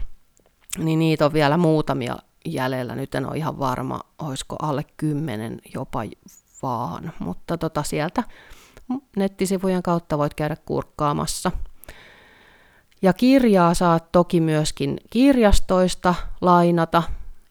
[0.78, 2.95] niin niitä on vielä muutamia jäljellä.
[2.95, 6.03] Nyt en ole ihan varma, olisiko alle kymmenen jopa
[6.62, 8.24] vaan, mutta tota sieltä
[9.16, 11.51] nettisivujen kautta voit käydä kurkkaamassa.
[13.02, 17.04] Ja kirjaa saat toki myöskin kirjastoista lainata,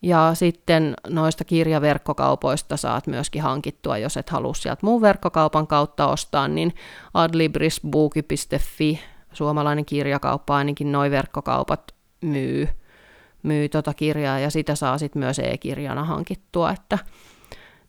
[0.02, 6.48] ja sitten noista kirjaverkkokaupoista saat myöskin hankittua, jos et halua sieltä muun verkkokaupan kautta ostaa,
[6.48, 6.74] niin
[7.14, 9.00] adlibrisbooki.fi,
[9.32, 12.68] suomalainen kirjakauppa, ainakin noin verkkokaupat myy,
[13.42, 16.98] myy tota kirjaa, ja sitä saa sitten myös e-kirjana hankittua, että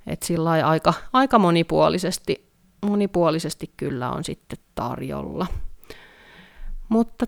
[0.07, 2.51] et sillä aika, aika monipuolisesti,
[2.85, 5.47] monipuolisesti kyllä on sitten tarjolla.
[6.89, 7.25] Mutta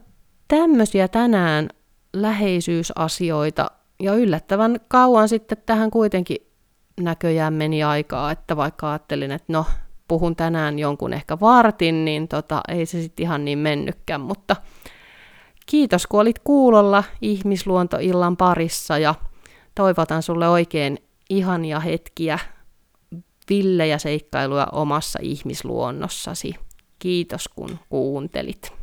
[0.47, 1.69] tämmöisiä tänään
[2.13, 6.37] läheisyysasioita ja yllättävän kauan sitten tähän kuitenkin
[6.99, 9.65] näköjään meni aikaa, että vaikka ajattelin, että no
[10.07, 14.55] puhun tänään jonkun ehkä vartin, niin tota, ei se sitten ihan niin mennykään, mutta
[15.65, 19.15] kiitos kun olit kuulolla ihmisluontoillan parissa ja
[19.75, 20.97] toivotan sulle oikein
[21.29, 22.39] ihania hetkiä,
[23.49, 26.53] villejä seikkailuja omassa ihmisluonnossasi.
[26.99, 28.82] Kiitos kun kuuntelit.